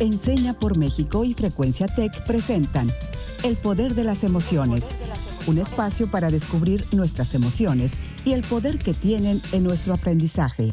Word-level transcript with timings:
Enseña 0.00 0.54
por 0.54 0.78
México 0.78 1.24
y 1.24 1.34
Frecuencia 1.34 1.86
Tech 1.86 2.24
presentan 2.26 2.88
El 3.44 3.56
Poder 3.56 3.92
de 3.92 4.04
las 4.04 4.24
Emociones, 4.24 4.82
un 5.46 5.58
espacio 5.58 6.10
para 6.10 6.30
descubrir 6.30 6.82
nuestras 6.94 7.34
emociones 7.34 7.92
y 8.24 8.32
el 8.32 8.40
poder 8.40 8.78
que 8.78 8.94
tienen 8.94 9.38
en 9.52 9.62
nuestro 9.62 9.92
aprendizaje. 9.92 10.72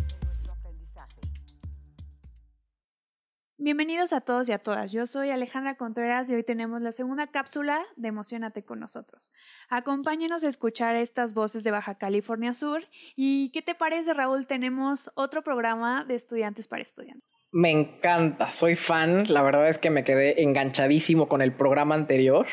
Bienvenidos 3.67 4.13
a 4.13 4.21
todos 4.21 4.47
y 4.47 4.53
a 4.53 4.59
todas. 4.59 4.93
Yo 4.93 5.05
soy 5.05 5.29
Alejandra 5.29 5.75
Contreras 5.75 6.29
y 6.29 6.33
hoy 6.35 6.43
tenemos 6.43 6.81
la 6.81 6.93
segunda 6.93 7.27
cápsula 7.27 7.83
de 7.97 8.07
Emocionate 8.07 8.63
con 8.63 8.79
nosotros. 8.79 9.33
Acompáñenos 9.67 10.45
a 10.45 10.47
escuchar 10.47 10.95
estas 10.95 11.33
voces 11.33 11.65
de 11.65 11.71
Baja 11.71 11.95
California 11.95 12.53
Sur. 12.53 12.87
¿Y 13.17 13.51
qué 13.51 13.61
te 13.61 13.75
parece, 13.75 14.13
Raúl? 14.13 14.47
Tenemos 14.47 15.11
otro 15.15 15.43
programa 15.43 16.05
de 16.05 16.15
estudiantes 16.15 16.69
para 16.69 16.81
estudiantes. 16.81 17.46
Me 17.51 17.71
encanta, 17.71 18.51
soy 18.51 18.75
fan. 18.75 19.23
La 19.29 19.41
verdad 19.41 19.69
es 19.69 19.77
que 19.77 19.89
me 19.89 20.03
quedé 20.03 20.43
enganchadísimo 20.43 21.29
con 21.29 21.41
el 21.41 21.53
programa 21.53 21.95
anterior 21.95 22.45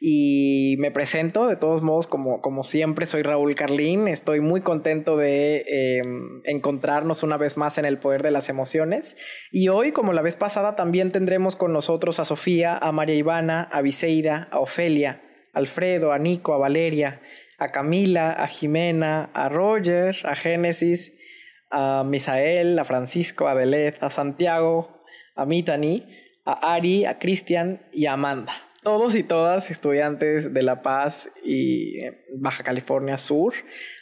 y 0.00 0.74
me 0.80 0.90
presento 0.90 1.46
de 1.46 1.54
todos 1.54 1.82
modos 1.82 2.08
como, 2.08 2.40
como 2.40 2.64
siempre 2.64 3.06
soy 3.06 3.22
Raúl 3.22 3.54
Carlín 3.54 4.08
estoy 4.08 4.40
muy 4.40 4.60
contento 4.60 5.16
de 5.16 5.64
em, 5.68 6.40
encontrarnos 6.42 7.22
una 7.22 7.36
vez 7.36 7.56
más 7.56 7.78
en 7.78 7.84
el 7.84 7.98
poder 7.98 8.24
de 8.24 8.32
las 8.32 8.48
emociones 8.48 9.14
y 9.52 9.68
hoy 9.68 9.92
como 9.92 10.12
la 10.12 10.22
vez 10.22 10.34
pasada 10.34 10.74
también 10.74 11.12
tendremos 11.12 11.54
con 11.54 11.72
nosotros 11.72 12.18
a 12.18 12.24
Sofía, 12.24 12.76
a 12.76 12.90
María 12.90 13.14
Ivana, 13.14 13.62
a 13.62 13.80
Viseida, 13.80 14.48
a 14.50 14.58
Ofelia, 14.58 15.22
a 15.52 15.60
Alfredo, 15.60 16.12
a 16.12 16.18
Nico, 16.18 16.52
a 16.52 16.58
Valeria, 16.58 17.22
a 17.58 17.70
Camila, 17.70 18.32
a 18.32 18.48
Jimena, 18.48 19.30
a 19.34 19.48
Roger, 19.48 20.16
a 20.24 20.34
Génesis, 20.34 21.12
a 21.72 22.04
Misael, 22.04 22.78
a 22.78 22.84
Francisco, 22.84 23.48
a 23.48 23.56
Delez, 23.56 24.00
a 24.02 24.10
Santiago, 24.10 25.02
a 25.34 25.46
Mitani, 25.46 26.06
a 26.44 26.74
Ari, 26.74 27.06
a 27.06 27.18
Cristian 27.18 27.82
y 27.92 28.06
a 28.06 28.12
Amanda 28.12 28.52
todos 28.82 29.14
y 29.14 29.22
todas 29.22 29.70
estudiantes 29.70 30.52
de 30.52 30.62
La 30.62 30.82
Paz 30.82 31.30
y 31.44 32.00
Baja 32.34 32.64
California 32.64 33.16
Sur, 33.16 33.54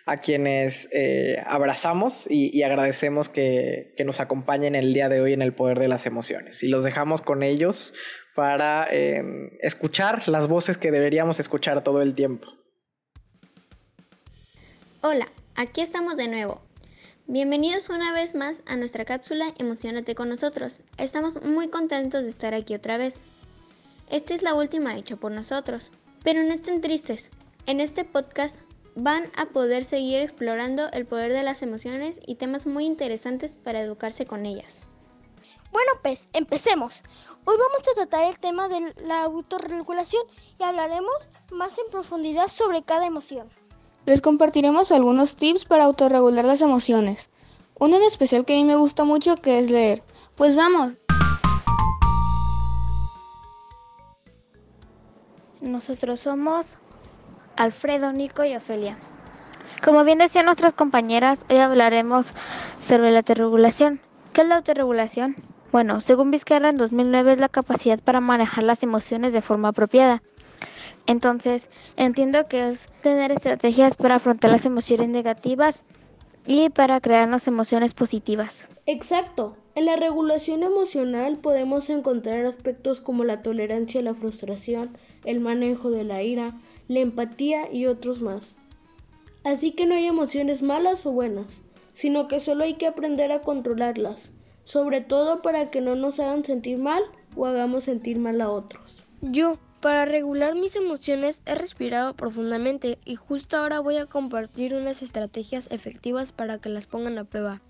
a 0.07 0.19
quienes 0.19 0.89
eh, 0.93 1.43
abrazamos 1.47 2.25
y, 2.31 2.63
agradecemos 2.63 3.29
que, 3.29 3.95
nos 4.05 4.21
acompañen 4.21 4.75
el 4.75 4.95
día 4.95 5.11
de 5.11 5.21
hoy 5.21 5.35
en 5.35 5.43
el 5.43 5.53
poder 5.53 5.79
de 5.79 5.89
las 5.89 6.07
emociones. 6.07 6.63
Y 6.63 6.69
los 6.69 6.83
dejamos 6.83 7.21
con 7.21 7.43
ellos 7.43 7.93
para 8.35 8.89
em, 8.91 9.51
escuchar 9.61 10.27
las 10.29 10.49
voces 10.49 10.79
que 10.79 10.91
deberíamos 10.91 11.39
escuchar 11.41 11.85
todo 11.85 12.01
el 12.01 12.15
tiempo. 12.15 12.49
Hola, 15.03 15.31
aquí 15.57 15.83
estamos 15.83 16.17
de 16.17 16.29
nuevo. 16.29 16.70
Bienvenidos 17.33 17.91
una 17.91 18.13
vez 18.13 18.35
más 18.35 18.61
a 18.67 18.75
nuestra 18.75 19.05
cápsula 19.05 19.55
Emocionate 19.57 20.17
con 20.17 20.29
nosotros. 20.29 20.81
Estamos 20.99 21.41
muy 21.45 21.69
contentos 21.69 22.25
de 22.25 22.29
estar 22.29 22.55
aquí 22.55 22.75
otra 22.75 22.99
vez. 22.99 23.23
Esta 24.09 24.35
es 24.35 24.43
la 24.43 24.55
última 24.55 24.97
hecha 24.97 25.15
por 25.15 25.31
nosotros. 25.31 25.93
Pero 26.25 26.43
no 26.43 26.53
estén 26.53 26.81
tristes. 26.81 27.31
En 27.67 27.79
este 27.79 28.05
podcast 28.05 28.57
van 28.97 29.31
a 29.37 29.47
poder 29.47 29.85
seguir 29.85 30.21
explorando 30.23 30.91
el 30.91 31.07
poder 31.07 31.33
de 31.33 31.45
las 31.45 31.63
emociones 31.63 32.19
y 32.27 32.35
temas 32.35 32.67
muy 32.67 32.85
interesantes 32.85 33.57
para 33.63 33.81
educarse 33.81 34.27
con 34.27 34.45
ellas. 34.45 34.83
Bueno, 35.71 35.93
pues 36.03 36.27
empecemos. 36.33 37.05
Hoy 37.45 37.55
vamos 37.57 37.89
a 37.89 37.95
tratar 37.95 38.25
el 38.25 38.41
tema 38.41 38.67
de 38.69 38.93
la 39.07 39.23
autorregulación 39.23 40.25
y 40.59 40.65
hablaremos 40.65 41.29
más 41.53 41.79
en 41.79 41.89
profundidad 41.93 42.49
sobre 42.49 42.83
cada 42.83 43.07
emoción. 43.07 43.49
Les 44.07 44.21
compartiremos 44.21 44.93
algunos 44.93 45.37
tips 45.37 45.65
para 45.65 45.85
autorregular 45.85 46.45
las 46.45 46.61
emociones. 46.61 47.31
Uno 47.79 47.97
en 47.97 48.03
especial 48.03 48.45
que 48.45 48.55
a 48.55 48.57
mí 48.57 48.65
me 48.65 48.77
gusta 48.77 49.05
mucho 49.05 49.37
que 49.37 49.59
es 49.59 49.71
leer. 49.71 50.03
Pues 50.37 50.57
vamos, 50.57 50.95
Nosotros 55.61 56.21
somos 56.21 56.79
Alfredo, 57.57 58.13
Nico 58.13 58.45
y 58.45 58.57
Ofelia. 58.57 58.97
Como 59.85 60.05
bien 60.05 60.17
decían 60.17 60.47
nuestras 60.47 60.73
compañeras, 60.73 61.39
hoy 61.51 61.59
hablaremos 61.59 62.29
sobre 62.79 63.11
la 63.11 63.19
autorregulación. 63.19 64.01
¿Qué 64.33 64.41
es 64.41 64.49
la 64.49 64.57
autorregulación? 64.57 65.37
Bueno, 65.71 66.01
según 66.01 66.31
Vizcarra 66.31 66.71
en 66.71 66.79
2009 66.79 67.33
es 67.33 67.39
la 67.39 67.51
capacidad 67.51 68.01
para 68.01 68.21
manejar 68.21 68.65
las 68.65 68.83
emociones 68.83 69.35
de 69.35 69.43
forma 69.43 69.69
apropiada. 69.69 70.23
Entonces, 71.07 71.71
entiendo 71.97 72.47
que 72.49 72.71
es 72.71 72.89
tener 73.03 73.33
estrategias 73.33 73.97
para 73.97 74.17
afrontar 74.17 74.51
las 74.51 74.65
emociones 74.65 75.09
negativas 75.09 75.83
y 76.47 76.71
para 76.71 77.01
crearnos 77.01 77.47
emociones 77.47 77.95
positivas. 77.95 78.69
Exacto. 78.87 79.57
En 79.75 79.87
la 79.87 79.97
regulación 79.97 80.63
emocional 80.63 81.39
podemos 81.39 81.91
encontrar 81.91 82.45
aspectos 82.45 83.01
como 83.01 83.25
la 83.25 83.43
tolerancia 83.43 84.01
a 84.01 84.05
la 84.05 84.15
frustración, 84.15 84.97
el 85.25 85.41
manejo 85.41 85.91
de 85.91 86.05
la 86.05 86.23
ira, 86.23 86.59
la 86.89 87.01
empatía 87.01 87.73
y 87.73 87.87
otros 87.87 88.21
más. 88.21 88.57
Así 89.45 89.73
que 89.73 89.87
no 89.87 89.95
hay 89.95 90.07
emociones 90.07 90.61
malas 90.63 91.07
o 91.07 91.13
buenas, 91.13 91.47
sino 91.95 92.27
que 92.29 92.41
solo 92.41 92.65
hay 92.65 92.75
que 92.75 92.87
aprender 92.87 93.33
a 93.33 93.43
controlarlas, 93.43 94.31
sobre 94.65 95.01
todo 95.01 95.41
para 95.41 95.71
que 95.71 95.81
no 95.81 95.95
nos 95.95 96.19
hagan 96.21 96.45
sentir 96.45 96.79
mal 96.79 97.03
o 97.37 97.47
hagamos 97.47 97.85
sentir 97.85 98.19
mal 98.19 98.41
a 98.41 98.51
otros. 98.51 99.05
Yo, 99.23 99.57
para 99.81 100.05
regular 100.05 100.55
mis 100.55 100.77
emociones, 100.77 101.43
he 101.47 101.55
respirado 101.55 102.15
profundamente 102.15 102.99
y 103.05 103.17
justo 103.17 103.57
ahora 103.57 103.81
voy 103.81 103.97
a 103.97 104.07
compartir 104.07 104.75
unas 104.75 105.03
estrategias 105.03 105.69
efectivas 105.71 106.33
para 106.33 106.59
que 106.59 106.69
las 106.69 106.87
pongan 106.87 107.19
a 107.19 107.25
prueba. 107.25 107.61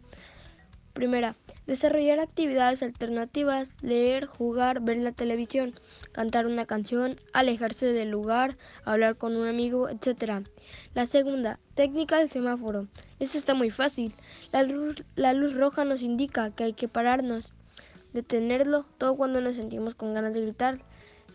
Primera, 0.93 1.37
desarrollar 1.67 2.19
actividades 2.19 2.83
alternativas, 2.83 3.73
leer, 3.81 4.27
jugar, 4.27 4.81
ver 4.81 4.99
la 4.99 5.13
televisión 5.13 5.75
cantar 6.13 6.47
una 6.47 6.67
canción, 6.67 7.21
alejarse 7.33 7.93
del 7.93 8.11
lugar, 8.11 8.57
hablar 8.85 9.17
con 9.17 9.37
un 9.37 9.47
amigo, 9.47 9.89
etc. 9.89 10.47
La 10.95 11.07
segunda, 11.07 11.59
técnica 11.75 12.19
del 12.19 12.31
semáforo. 12.31 12.89
Esto 13.19 13.39
está 13.39 13.55
muy 13.55 13.71
fácil. 13.71 14.15
La 14.53 14.63
luz, 14.63 15.05
la 15.15 15.33
luz 15.33 15.55
roja 15.55 15.85
nos 15.85 16.03
indica 16.03 16.51
que 16.51 16.65
hay 16.65 16.73
que 16.73 16.89
pararnos, 16.89 17.53
detenerlo, 18.13 18.87
todo 18.99 19.17
cuando 19.17 19.41
nos 19.41 19.57
sentimos 19.57 19.95
con 19.95 20.15
ganas 20.15 20.35
de 20.35 20.43
gritar. 20.43 20.81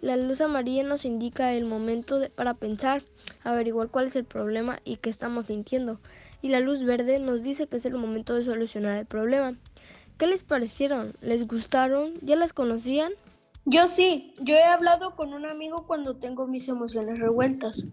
La 0.05 0.17
luz 0.17 0.39
amarilla 0.39 0.83
nos 0.83 1.03
indica 1.03 1.53
el 1.53 1.65
momento 1.65 2.19
para 2.35 2.53
pensar, 2.53 3.01
averiguar 3.43 3.89
cuál 3.89 4.05
es 4.05 4.15
el 4.15 4.23
problema 4.23 4.77
y 4.85 4.97
qué 4.97 5.09
estamos 5.09 5.47
sintiendo. 5.47 5.99
Y 6.43 6.49
la 6.49 6.59
luz 6.59 6.85
verde 6.85 7.17
nos 7.17 7.41
dice 7.41 7.65
que 7.65 7.77
es 7.77 7.85
el 7.85 7.95
momento 7.95 8.35
de 8.35 8.45
solucionar 8.45 8.99
el 8.99 9.07
problema. 9.07 9.55
¿Qué 10.19 10.27
les 10.27 10.43
parecieron? 10.43 11.15
¿Les 11.21 11.47
gustaron? 11.47 12.13
¿Ya 12.21 12.35
las 12.35 12.53
conocían? 12.53 13.13
Yo 13.65 13.87
sí, 13.87 14.35
yo 14.41 14.53
he 14.53 14.63
hablado 14.63 15.15
con 15.15 15.33
un 15.33 15.47
amigo 15.47 15.87
cuando 15.87 16.15
tengo 16.17 16.45
mis 16.45 16.67
emociones 16.67 17.17
revueltas. 17.17 17.83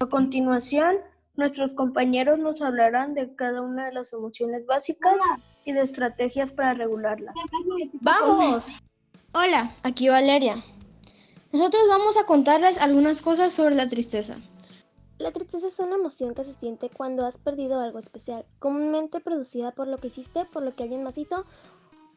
A 0.00 0.04
continuación, 0.04 0.96
nuestros 1.36 1.72
compañeros 1.72 2.38
nos 2.38 2.60
hablarán 2.60 3.14
de 3.14 3.34
cada 3.36 3.62
una 3.62 3.86
de 3.86 3.94
las 3.94 4.12
emociones 4.12 4.66
básicas 4.66 5.14
y 5.64 5.72
de 5.72 5.80
estrategias 5.80 6.52
para 6.52 6.74
regularlas. 6.74 7.34
¡Vamos! 8.02 8.66
Hola, 9.32 9.74
aquí 9.82 10.10
Valeria. 10.10 10.56
Nosotros 11.52 11.82
vamos 11.88 12.16
a 12.18 12.24
contarles 12.24 12.78
algunas 12.78 13.22
cosas 13.22 13.54
sobre 13.54 13.74
la 13.74 13.88
tristeza. 13.88 14.36
La 15.18 15.32
tristeza 15.32 15.66
es 15.66 15.78
una 15.80 15.96
emoción 15.96 16.34
que 16.34 16.44
se 16.44 16.52
siente 16.52 16.90
cuando 16.90 17.24
has 17.24 17.38
perdido 17.38 17.80
algo 17.80 17.98
especial, 17.98 18.44
comúnmente 18.58 19.20
producida 19.20 19.72
por 19.72 19.88
lo 19.88 19.96
que 19.98 20.08
hiciste, 20.08 20.44
por 20.44 20.62
lo 20.62 20.76
que 20.76 20.82
alguien 20.84 21.02
más 21.02 21.16
hizo 21.16 21.44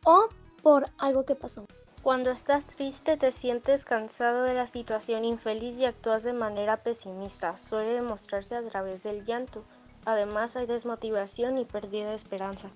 o 0.03 0.27
por 0.61 0.89
algo 0.97 1.25
que 1.25 1.35
pasó. 1.35 1.65
Cuando 2.03 2.29
estás 2.29 2.65
triste 2.65 3.15
te 3.15 3.31
sientes 3.31 3.85
cansado 3.85 4.43
de 4.43 4.53
la 4.53 4.67
situación 4.67 5.23
infeliz 5.23 5.79
y 5.79 5.85
actúas 5.85 6.23
de 6.23 6.33
manera 6.33 6.83
pesimista. 6.83 7.57
Suele 7.57 7.93
demostrarse 7.93 8.55
a 8.55 8.67
través 8.67 9.03
del 9.03 9.23
llanto. 9.23 9.63
Además 10.03 10.55
hay 10.55 10.65
desmotivación 10.65 11.57
y 11.57 11.65
pérdida 11.65 12.09
de 12.09 12.15
esperanza. 12.15 12.69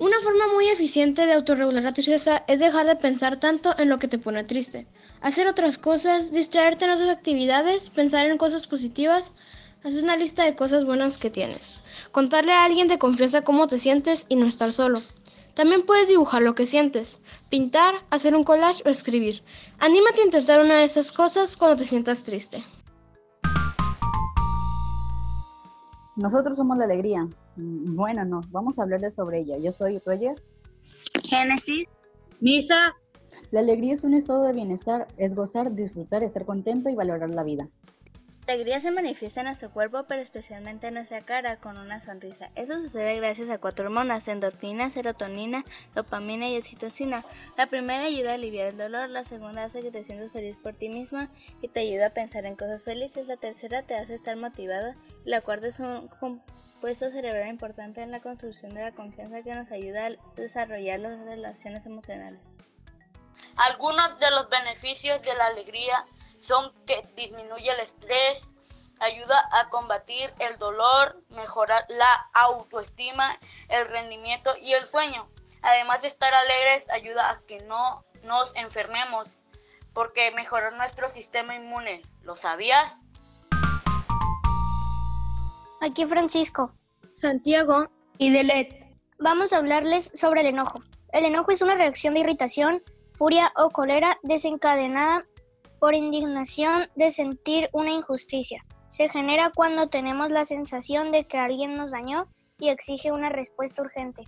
Una 0.00 0.18
forma 0.22 0.48
muy 0.48 0.66
eficiente 0.68 1.24
de 1.24 1.34
autorregular 1.34 1.84
la 1.84 1.92
tristeza 1.92 2.42
es 2.48 2.58
dejar 2.58 2.84
de 2.84 2.96
pensar 2.96 3.38
tanto 3.38 3.78
en 3.78 3.88
lo 3.88 4.00
que 4.00 4.08
te 4.08 4.18
pone 4.18 4.42
triste. 4.42 4.88
Hacer 5.20 5.46
otras 5.46 5.78
cosas, 5.78 6.32
distraerte 6.32 6.84
en 6.84 6.90
otras 6.90 7.08
actividades, 7.08 7.90
pensar 7.90 8.26
en 8.26 8.36
cosas 8.36 8.66
positivas, 8.66 9.30
hacer 9.84 10.02
una 10.02 10.16
lista 10.16 10.42
de 10.42 10.56
cosas 10.56 10.84
buenas 10.84 11.16
que 11.16 11.30
tienes. 11.30 11.80
Contarle 12.10 12.52
a 12.52 12.64
alguien 12.64 12.88
de 12.88 12.98
confianza 12.98 13.42
cómo 13.42 13.68
te 13.68 13.78
sientes 13.78 14.26
y 14.28 14.34
no 14.34 14.46
estar 14.46 14.72
solo. 14.72 15.00
También 15.54 15.82
puedes 15.82 16.08
dibujar 16.08 16.42
lo 16.42 16.56
que 16.56 16.66
sientes, 16.66 17.20
pintar, 17.48 17.94
hacer 18.10 18.34
un 18.34 18.42
collage 18.42 18.82
o 18.84 18.88
escribir. 18.88 19.44
Anímate 19.78 20.22
a 20.22 20.24
intentar 20.24 20.60
una 20.60 20.78
de 20.78 20.84
esas 20.84 21.12
cosas 21.12 21.56
cuando 21.56 21.76
te 21.76 21.86
sientas 21.86 22.24
triste. 22.24 22.64
Nosotros 26.16 26.56
somos 26.56 26.78
la 26.78 26.84
alegría. 26.84 27.28
Mm, 27.56 27.96
bueno, 27.96 28.24
no, 28.24 28.40
vamos 28.50 28.78
a 28.78 28.82
hablarles 28.82 29.14
sobre 29.14 29.40
ella. 29.40 29.58
Yo 29.58 29.72
soy 29.72 29.98
Roger. 30.04 30.42
Génesis. 31.24 31.88
Misa. 32.40 32.94
La 33.50 33.60
alegría 33.60 33.94
es 33.94 34.04
un 34.04 34.14
estado 34.14 34.44
de 34.44 34.52
bienestar, 34.52 35.06
es 35.16 35.34
gozar, 35.34 35.74
disfrutar, 35.74 36.22
estar 36.22 36.44
contento 36.44 36.88
y 36.88 36.94
valorar 36.94 37.30
la 37.30 37.44
vida. 37.44 37.68
La 38.46 38.52
alegría 38.52 38.78
se 38.78 38.90
manifiesta 38.90 39.40
en 39.40 39.46
nuestro 39.46 39.70
cuerpo, 39.70 40.04
pero 40.04 40.20
especialmente 40.20 40.88
en 40.88 40.94
nuestra 40.94 41.22
cara, 41.22 41.56
con 41.56 41.78
una 41.78 42.00
sonrisa. 42.00 42.50
Esto 42.54 42.78
sucede 42.78 43.16
gracias 43.16 43.48
a 43.48 43.56
cuatro 43.56 43.86
hormonas, 43.86 44.28
endorfina, 44.28 44.90
serotonina, 44.90 45.64
dopamina 45.94 46.48
y 46.48 46.58
oxitocina. 46.58 47.24
La 47.56 47.68
primera 47.68 48.04
ayuda 48.04 48.32
a 48.32 48.34
aliviar 48.34 48.68
el 48.68 48.76
dolor, 48.76 49.08
la 49.08 49.24
segunda 49.24 49.64
hace 49.64 49.80
que 49.80 49.90
te 49.90 50.04
sientas 50.04 50.30
feliz 50.30 50.56
por 50.62 50.74
ti 50.74 50.90
misma 50.90 51.30
y 51.62 51.68
te 51.68 51.80
ayuda 51.80 52.08
a 52.08 52.10
pensar 52.10 52.44
en 52.44 52.54
cosas 52.54 52.84
felices, 52.84 53.28
la 53.28 53.38
tercera 53.38 53.82
te 53.82 53.94
hace 53.96 54.14
estar 54.14 54.36
motivada 54.36 54.94
la 55.24 55.40
cuarta 55.40 55.68
es 55.68 55.80
un 55.80 56.08
compuesto 56.20 57.10
cerebral 57.10 57.48
importante 57.48 58.02
en 58.02 58.10
la 58.10 58.20
construcción 58.20 58.74
de 58.74 58.82
la 58.82 58.92
confianza 58.92 59.42
que 59.42 59.54
nos 59.54 59.70
ayuda 59.70 60.06
a 60.06 60.10
desarrollar 60.36 61.00
las 61.00 61.18
relaciones 61.20 61.86
emocionales. 61.86 62.40
Algunos 63.56 64.18
de 64.18 64.30
los 64.32 64.48
beneficios 64.50 65.22
de 65.22 65.34
la 65.34 65.46
alegría 65.46 66.04
son 66.44 66.70
que 66.86 67.06
disminuye 67.16 67.70
el 67.70 67.80
estrés, 67.80 68.48
ayuda 69.00 69.42
a 69.52 69.68
combatir 69.70 70.30
el 70.38 70.58
dolor, 70.58 71.16
mejorar 71.30 71.84
la 71.88 72.26
autoestima, 72.34 73.38
el 73.70 73.88
rendimiento 73.88 74.54
y 74.60 74.72
el 74.72 74.84
sueño. 74.84 75.26
Además 75.62 76.02
de 76.02 76.08
estar 76.08 76.32
alegres, 76.34 76.90
ayuda 76.90 77.30
a 77.30 77.38
que 77.46 77.60
no 77.62 78.04
nos 78.24 78.54
enfermemos, 78.56 79.38
porque 79.94 80.30
mejora 80.32 80.70
nuestro 80.72 81.08
sistema 81.08 81.54
inmune. 81.54 82.02
¿Lo 82.22 82.36
sabías? 82.36 82.98
Aquí 85.80 86.04
Francisco, 86.06 86.72
Santiago 87.14 87.88
y 88.18 88.30
Delet. 88.30 88.84
Vamos 89.18 89.52
a 89.52 89.58
hablarles 89.58 90.10
sobre 90.14 90.42
el 90.42 90.48
enojo. 90.48 90.80
El 91.12 91.24
enojo 91.24 91.52
es 91.52 91.62
una 91.62 91.74
reacción 91.74 92.14
de 92.14 92.20
irritación, 92.20 92.82
furia 93.12 93.52
o 93.56 93.70
cólera 93.70 94.18
desencadenada 94.22 95.24
por 95.84 95.94
indignación 95.94 96.88
de 96.96 97.10
sentir 97.10 97.68
una 97.74 97.92
injusticia. 97.92 98.64
Se 98.86 99.10
genera 99.10 99.52
cuando 99.54 99.88
tenemos 99.88 100.30
la 100.30 100.46
sensación 100.46 101.12
de 101.12 101.26
que 101.26 101.36
alguien 101.36 101.74
nos 101.74 101.90
dañó 101.90 102.26
y 102.58 102.70
exige 102.70 103.12
una 103.12 103.28
respuesta 103.28 103.82
urgente. 103.82 104.22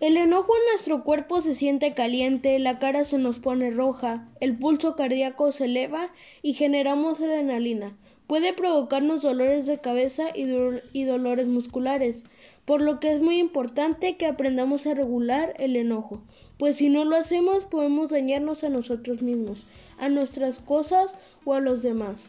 El 0.00 0.16
enojo 0.16 0.54
en 0.56 0.72
nuestro 0.72 1.04
cuerpo 1.04 1.42
se 1.42 1.54
siente 1.54 1.92
caliente, 1.92 2.58
la 2.58 2.78
cara 2.78 3.04
se 3.04 3.18
nos 3.18 3.38
pone 3.38 3.70
roja, 3.70 4.30
el 4.40 4.58
pulso 4.58 4.96
cardíaco 4.96 5.52
se 5.52 5.66
eleva 5.66 6.10
y 6.40 6.54
generamos 6.54 7.20
adrenalina. 7.20 7.94
Puede 8.26 8.54
provocarnos 8.54 9.20
dolores 9.20 9.66
de 9.66 9.78
cabeza 9.78 10.28
y, 10.34 10.44
do 10.44 10.80
y 10.94 11.04
dolores 11.04 11.48
musculares, 11.48 12.24
por 12.64 12.80
lo 12.80 12.98
que 12.98 13.12
es 13.12 13.20
muy 13.20 13.38
importante 13.38 14.16
que 14.16 14.24
aprendamos 14.24 14.86
a 14.86 14.94
regular 14.94 15.52
el 15.58 15.76
enojo, 15.76 16.22
pues 16.56 16.76
si 16.76 16.88
no 16.88 17.04
lo 17.04 17.16
hacemos 17.16 17.64
podemos 17.66 18.10
dañarnos 18.10 18.64
a 18.64 18.68
nosotros 18.68 19.20
mismos 19.20 19.66
a 20.02 20.08
nuestras 20.08 20.58
cosas 20.58 21.14
o 21.44 21.54
a 21.54 21.60
los 21.60 21.80
demás. 21.80 22.20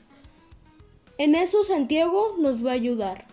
En 1.18 1.34
eso 1.34 1.64
Santiago 1.64 2.36
nos 2.40 2.64
va 2.64 2.70
a 2.70 2.76
ayudar. 2.76 3.26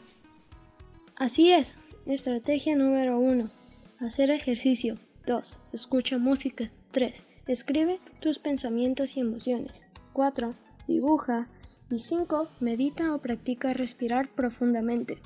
Así 1.16 1.52
es. 1.52 1.74
Estrategia 2.06 2.74
número 2.74 3.18
1. 3.18 3.50
Hacer 3.98 4.30
ejercicio. 4.30 4.96
2. 5.26 5.58
Escucha 5.74 6.16
música. 6.16 6.70
3. 6.92 7.26
Escribe 7.48 8.00
tus 8.20 8.38
pensamientos 8.38 9.18
y 9.18 9.20
emociones. 9.20 9.86
4. 10.14 10.54
Dibuja. 10.88 11.46
Y 11.90 11.98
5. 11.98 12.48
Medita 12.60 13.14
o 13.14 13.18
practica 13.18 13.74
respirar 13.74 14.30
profundamente. 14.30 15.18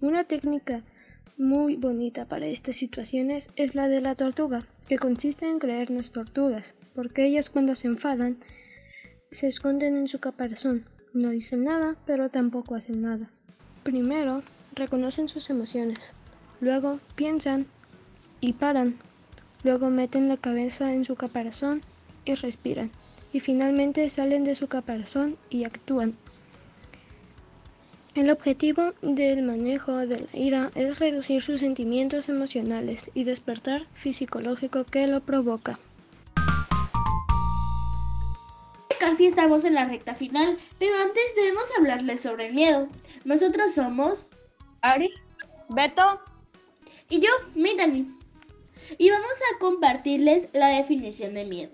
Una 0.00 0.24
técnica 0.24 0.84
muy 1.36 1.76
bonita 1.76 2.24
para 2.24 2.46
estas 2.46 2.76
situaciones 2.76 3.50
es 3.56 3.74
la 3.74 3.88
de 3.88 4.00
la 4.00 4.14
tortuga, 4.14 4.66
que 4.88 4.98
consiste 4.98 5.48
en 5.48 5.58
creernos 5.58 6.12
tortugas, 6.12 6.74
porque 6.94 7.24
ellas 7.26 7.50
cuando 7.50 7.74
se 7.74 7.88
enfadan 7.88 8.38
se 9.30 9.46
esconden 9.46 9.96
en 9.96 10.08
su 10.08 10.20
caparazón. 10.20 10.84
No 11.12 11.30
dicen 11.30 11.64
nada, 11.64 11.96
pero 12.06 12.28
tampoco 12.28 12.74
hacen 12.74 13.02
nada. 13.02 13.30
Primero, 13.82 14.42
reconocen 14.74 15.28
sus 15.28 15.50
emociones. 15.50 16.12
Luego, 16.60 17.00
piensan 17.14 17.66
y 18.40 18.54
paran. 18.54 18.96
Luego 19.64 19.90
meten 19.90 20.28
la 20.28 20.36
cabeza 20.36 20.92
en 20.92 21.04
su 21.04 21.16
caparazón 21.16 21.82
y 22.24 22.34
respiran. 22.34 22.90
Y 23.32 23.40
finalmente 23.40 24.08
salen 24.08 24.44
de 24.44 24.54
su 24.54 24.68
caparazón 24.68 25.36
y 25.50 25.64
actúan. 25.64 26.16
El 28.18 28.30
objetivo 28.30 28.94
del 29.00 29.42
manejo 29.42 29.96
de 29.96 30.22
la 30.22 30.36
ira 30.36 30.72
es 30.74 30.98
reducir 30.98 31.40
sus 31.40 31.60
sentimientos 31.60 32.28
emocionales 32.28 33.12
y 33.14 33.22
despertar 33.22 33.86
fisiológico 33.94 34.82
que 34.82 35.06
lo 35.06 35.20
provoca. 35.20 35.78
Casi 38.98 39.26
estamos 39.26 39.64
en 39.64 39.74
la 39.74 39.84
recta 39.84 40.16
final, 40.16 40.58
pero 40.80 40.96
antes 41.00 41.22
debemos 41.36 41.68
hablarles 41.78 42.20
sobre 42.20 42.48
el 42.48 42.54
miedo. 42.54 42.88
Nosotros 43.24 43.74
somos 43.74 44.32
Ari, 44.80 45.12
Beto 45.68 46.20
y 47.08 47.20
yo, 47.20 47.30
Midani. 47.54 48.12
Y 48.98 49.10
vamos 49.10 49.30
a 49.30 49.60
compartirles 49.60 50.48
la 50.52 50.70
definición 50.70 51.34
de 51.34 51.44
miedo. 51.44 51.70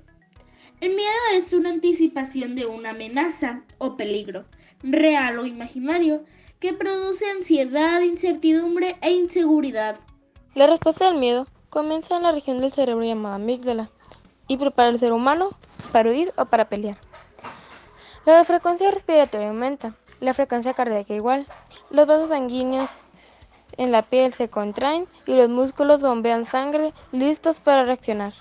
El 0.82 0.94
miedo 0.94 1.14
es 1.32 1.54
una 1.54 1.70
anticipación 1.70 2.54
de 2.54 2.66
una 2.66 2.90
amenaza 2.90 3.62
o 3.78 3.96
peligro, 3.96 4.44
real 4.84 5.38
o 5.38 5.46
imaginario, 5.46 6.24
que 6.60 6.72
produce 6.72 7.28
ansiedad, 7.30 8.00
incertidumbre 8.02 8.96
e 9.00 9.10
inseguridad. 9.12 9.96
La 10.54 10.66
respuesta 10.66 11.06
del 11.06 11.18
miedo 11.18 11.46
comienza 11.70 12.16
en 12.16 12.22
la 12.22 12.32
región 12.32 12.60
del 12.60 12.72
cerebro 12.72 13.04
llamada 13.04 13.34
amígdala 13.34 13.90
y 14.46 14.56
prepara 14.56 14.90
al 14.90 15.00
ser 15.00 15.12
humano 15.12 15.50
para 15.90 16.10
huir 16.10 16.32
o 16.36 16.44
para 16.44 16.68
pelear. 16.68 16.96
La 18.24 18.44
frecuencia 18.44 18.90
respiratoria 18.90 19.48
aumenta, 19.48 19.94
la 20.20 20.32
frecuencia 20.32 20.74
cardíaca 20.74 21.12
igual, 21.12 21.46
los 21.90 22.06
vasos 22.06 22.28
sanguíneos 22.28 22.88
en 23.76 23.92
la 23.92 24.02
piel 24.02 24.32
se 24.32 24.48
contraen 24.48 25.06
y 25.26 25.34
los 25.34 25.48
músculos 25.48 26.00
bombean 26.00 26.46
sangre 26.46 26.92
listos 27.12 27.60
para 27.60 27.84
reaccionar. 27.84 28.32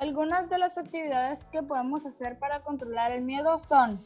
Algunas 0.00 0.48
de 0.48 0.58
las 0.58 0.78
actividades 0.78 1.44
que 1.46 1.62
podemos 1.62 2.06
hacer 2.06 2.38
para 2.38 2.60
controlar 2.60 3.12
el 3.12 3.22
miedo 3.22 3.58
son 3.58 4.02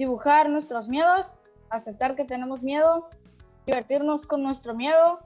dibujar 0.00 0.48
nuestros 0.48 0.88
miedos, 0.88 1.38
aceptar 1.68 2.16
que 2.16 2.24
tenemos 2.24 2.62
miedo, 2.62 3.10
divertirnos 3.66 4.24
con 4.24 4.42
nuestro 4.42 4.74
miedo, 4.74 5.18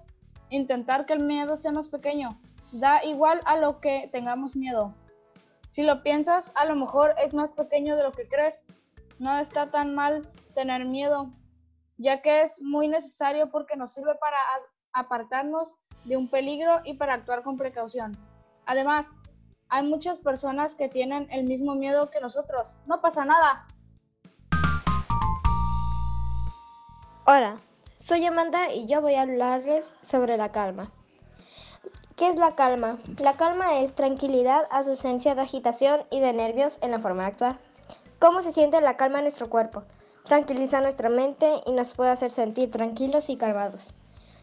intentar 0.50 1.06
que 1.06 1.12
el 1.12 1.24
miedo 1.24 1.56
sea 1.56 1.70
más 1.70 1.88
pequeño. 1.88 2.40
Da 2.72 3.04
igual 3.04 3.40
a 3.44 3.56
lo 3.56 3.78
que 3.80 4.08
tengamos 4.10 4.56
miedo. 4.56 4.92
Si 5.68 5.84
lo 5.84 6.02
piensas, 6.02 6.52
a 6.56 6.64
lo 6.64 6.74
mejor 6.74 7.14
es 7.24 7.34
más 7.34 7.52
pequeño 7.52 7.94
de 7.94 8.02
lo 8.02 8.10
que 8.10 8.26
crees. 8.26 8.66
No 9.20 9.38
está 9.38 9.70
tan 9.70 9.94
mal 9.94 10.28
tener 10.56 10.84
miedo, 10.86 11.30
ya 11.96 12.20
que 12.20 12.42
es 12.42 12.60
muy 12.60 12.88
necesario 12.88 13.52
porque 13.52 13.76
nos 13.76 13.94
sirve 13.94 14.16
para 14.16 14.38
apartarnos 14.92 15.76
de 16.04 16.16
un 16.16 16.26
peligro 16.26 16.80
y 16.82 16.94
para 16.94 17.14
actuar 17.14 17.44
con 17.44 17.56
precaución. 17.56 18.18
Además, 18.66 19.06
hay 19.68 19.86
muchas 19.86 20.18
personas 20.18 20.74
que 20.74 20.88
tienen 20.88 21.28
el 21.30 21.44
mismo 21.44 21.76
miedo 21.76 22.10
que 22.10 22.20
nosotros. 22.20 22.76
No 22.86 23.00
pasa 23.00 23.24
nada. 23.24 23.68
Hola, 27.26 27.56
soy 27.96 28.26
Amanda 28.26 28.70
y 28.74 28.84
yo 28.84 29.00
voy 29.00 29.14
a 29.14 29.22
hablarles 29.22 29.88
sobre 30.02 30.36
la 30.36 30.52
calma. 30.52 30.92
¿Qué 32.16 32.28
es 32.28 32.36
la 32.36 32.54
calma? 32.54 32.98
La 33.16 33.32
calma 33.32 33.80
es 33.80 33.94
tranquilidad, 33.94 34.68
ausencia 34.70 35.34
de 35.34 35.40
agitación 35.40 36.02
y 36.10 36.20
de 36.20 36.34
nervios 36.34 36.78
en 36.82 36.90
la 36.90 36.98
forma 36.98 37.22
de 37.22 37.28
actuar. 37.28 37.58
¿Cómo 38.18 38.42
se 38.42 38.52
siente 38.52 38.78
la 38.82 38.98
calma 38.98 39.20
en 39.20 39.24
nuestro 39.24 39.48
cuerpo? 39.48 39.84
Tranquiliza 40.24 40.82
nuestra 40.82 41.08
mente 41.08 41.62
y 41.64 41.72
nos 41.72 41.94
puede 41.94 42.10
hacer 42.10 42.30
sentir 42.30 42.70
tranquilos 42.70 43.30
y 43.30 43.38
calmados. 43.38 43.94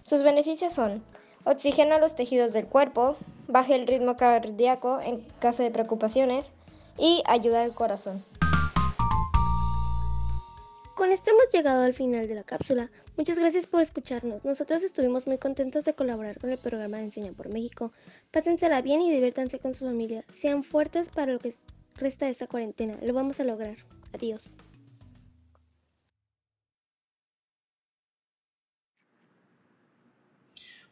Sus 0.02 0.24
beneficios 0.24 0.74
son 0.74 1.04
oxigena 1.44 2.00
los 2.00 2.16
tejidos 2.16 2.52
del 2.52 2.66
cuerpo, 2.66 3.16
baja 3.48 3.76
el 3.76 3.86
ritmo 3.86 4.18
cardíaco 4.18 5.00
en 5.02 5.22
caso 5.38 5.62
de 5.62 5.70
preocupaciones 5.70 6.52
y 6.98 7.22
ayuda 7.28 7.62
al 7.62 7.76
corazón. 7.76 8.26
Con 11.02 11.12
esto 11.12 11.32
hemos 11.32 11.52
llegado 11.52 11.82
al 11.82 11.96
final 11.96 12.28
de 12.28 12.36
la 12.36 12.44
cápsula. 12.44 12.92
Muchas 13.18 13.40
gracias 13.40 13.66
por 13.66 13.82
escucharnos. 13.82 14.46
Nosotros 14.46 14.84
estuvimos 14.84 15.26
muy 15.26 15.40
contentos 15.40 15.84
de 15.84 15.96
colaborar 15.96 16.38
con 16.38 16.52
el 16.52 16.60
programa 16.60 16.98
de 16.98 17.06
Enseña 17.06 17.32
por 17.32 17.52
México. 17.52 17.92
Pásensela 18.30 18.84
bien 18.84 19.02
y 19.02 19.12
diviértanse 19.12 19.58
con 19.58 19.74
su 19.74 19.84
familia. 19.84 20.24
Sean 20.32 20.64
fuertes 20.64 21.10
para 21.10 21.34
lo 21.34 21.40
que 21.40 21.56
resta 21.96 22.28
de 22.28 22.34
esta 22.34 22.46
cuarentena. 22.46 23.00
Lo 23.02 23.16
vamos 23.16 23.40
a 23.40 23.46
lograr. 23.46 23.78
Adiós. 24.14 24.52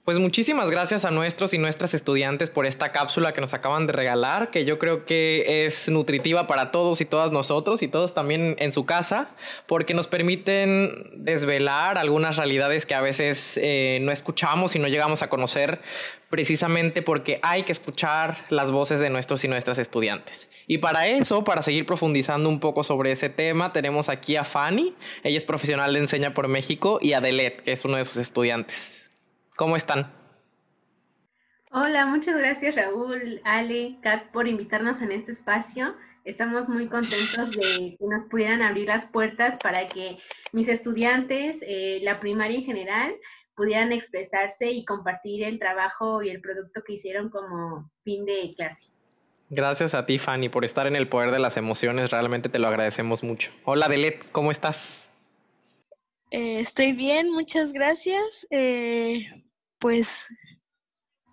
Pues 0.10 0.18
muchísimas 0.18 0.72
gracias 0.72 1.06
a 1.06 1.12
nuestros 1.12 1.54
y 1.54 1.60
nuestras 1.60 1.94
estudiantes 1.94 2.50
por 2.50 2.66
esta 2.66 2.92
cápsula 2.92 3.32
que 3.32 3.42
nos 3.42 3.54
acaban 3.54 3.86
de 3.86 3.94
regalar, 3.94 4.50
que 4.50 4.66
yo 4.66 4.80
creo 4.80 5.06
que 5.06 5.68
es 5.68 5.88
nutritiva 5.88 6.48
para 6.48 6.72
todos 6.72 7.00
y 7.00 7.06
todas 7.06 7.32
nosotros 7.32 7.84
y 7.84 7.88
todos 7.88 8.16
también 8.16 8.56
en 8.58 8.72
su 8.72 8.88
casa, 8.88 9.30
porque 9.68 9.94
nos 9.94 10.08
permiten 10.08 11.12
desvelar 11.14 12.00
algunas 12.00 12.38
realidades 12.38 12.88
que 12.88 12.96
a 12.96 13.02
veces 13.02 13.52
eh, 13.58 14.00
no 14.02 14.12
escuchamos 14.12 14.76
y 14.76 14.80
no 14.80 14.88
llegamos 14.88 15.22
a 15.22 15.30
conocer 15.30 15.80
precisamente 16.32 17.04
porque 17.04 17.40
hay 17.44 17.62
que 17.62 17.72
escuchar 17.72 18.48
las 18.50 18.72
voces 18.72 18.98
de 18.98 19.12
nuestros 19.12 19.44
y 19.44 19.48
nuestras 19.48 19.78
estudiantes. 19.78 20.50
Y 20.66 20.80
para 20.80 21.08
eso, 21.08 21.44
para 21.44 21.62
seguir 21.62 21.86
profundizando 21.86 22.50
un 22.50 22.60
poco 22.60 22.84
sobre 22.84 23.12
ese 23.12 23.30
tema, 23.30 23.74
tenemos 23.74 24.10
aquí 24.10 24.38
a 24.38 24.44
Fanny, 24.44 24.96
ella 25.22 25.38
es 25.38 25.46
profesional 25.46 25.94
de 25.94 26.00
Enseña 26.00 26.34
por 26.34 26.48
México, 26.48 26.98
y 27.00 27.14
a 27.14 27.22
Delet, 27.22 27.62
que 27.62 27.74
es 27.74 27.86
uno 27.86 27.98
de 27.98 28.06
sus 28.06 28.18
estudiantes. 28.18 29.09
¿Cómo 29.60 29.76
están? 29.76 30.10
Hola, 31.72 32.06
muchas 32.06 32.38
gracias 32.38 32.78
Raúl, 32.78 33.42
Ale, 33.44 33.98
Kat 34.02 34.32
por 34.32 34.48
invitarnos 34.48 35.02
en 35.02 35.12
este 35.12 35.34
espacio. 35.34 35.96
Estamos 36.24 36.70
muy 36.70 36.88
contentos 36.88 37.52
de 37.52 37.98
que 38.00 38.06
nos 38.06 38.24
pudieran 38.24 38.62
abrir 38.62 38.88
las 38.88 39.06
puertas 39.08 39.58
para 39.62 39.90
que 39.90 40.18
mis 40.54 40.70
estudiantes, 40.70 41.58
eh, 41.60 42.00
la 42.04 42.22
primaria 42.22 42.60
en 42.60 42.64
general, 42.64 43.14
pudieran 43.54 43.92
expresarse 43.92 44.72
y 44.72 44.86
compartir 44.86 45.44
el 45.44 45.60
trabajo 45.60 46.24
y 46.24 46.30
el 46.30 46.40
producto 46.40 46.82
que 46.88 46.94
hicieron 46.94 47.30
como 47.30 47.92
fin 48.06 48.26
de 48.26 48.54
clase. 48.56 48.92
Gracias 49.50 49.94
a 49.94 50.06
ti, 50.06 50.20
Fanny, 50.20 50.48
por 50.48 50.64
estar 50.64 50.88
en 50.88 50.96
el 50.96 51.10
poder 51.10 51.32
de 51.32 51.40
las 51.40 51.58
emociones. 51.58 52.12
Realmente 52.12 52.48
te 52.48 52.60
lo 52.60 52.70
agradecemos 52.70 53.24
mucho. 53.24 53.52
Hola, 53.66 53.90
Delet, 53.90 54.32
¿cómo 54.32 54.52
estás? 54.52 55.10
Eh, 56.32 56.62
estoy 56.62 56.94
bien, 56.94 57.30
muchas 57.30 57.74
gracias. 57.74 58.48
Eh, 58.52 59.28
pues 59.80 60.30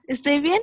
estoy 0.06 0.40
bien. 0.40 0.62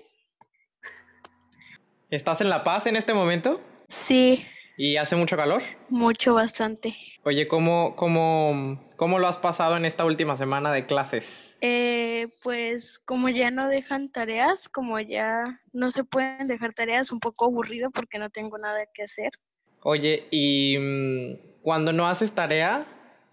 ¿Estás 2.09 2.41
en 2.41 2.49
La 2.49 2.63
Paz 2.63 2.87
en 2.87 2.95
este 2.95 3.13
momento? 3.13 3.61
Sí. 3.89 4.45
¿Y 4.77 4.97
hace 4.97 5.15
mucho 5.15 5.35
calor? 5.35 5.61
Mucho, 5.89 6.33
bastante. 6.33 6.95
Oye, 7.23 7.47
¿cómo, 7.47 7.95
cómo, 7.95 8.91
cómo 8.97 9.19
lo 9.19 9.27
has 9.27 9.37
pasado 9.37 9.77
en 9.77 9.85
esta 9.85 10.03
última 10.05 10.37
semana 10.37 10.73
de 10.73 10.85
clases? 10.85 11.57
Eh, 11.61 12.27
pues 12.41 12.99
como 12.99 13.29
ya 13.29 13.49
no 13.49 13.67
dejan 13.67 14.11
tareas, 14.11 14.67
como 14.67 14.99
ya 14.99 15.61
no 15.71 15.91
se 15.91 16.03
pueden 16.03 16.47
dejar 16.47 16.73
tareas, 16.73 17.11
un 17.11 17.19
poco 17.19 17.45
aburrido 17.45 17.91
porque 17.91 18.19
no 18.19 18.29
tengo 18.29 18.57
nada 18.57 18.85
que 18.93 19.03
hacer. 19.03 19.31
Oye, 19.81 20.27
y 20.31 20.77
mm, 20.79 21.61
cuando 21.61 21.93
no 21.93 22.07
haces 22.07 22.33
tarea, 22.33 22.85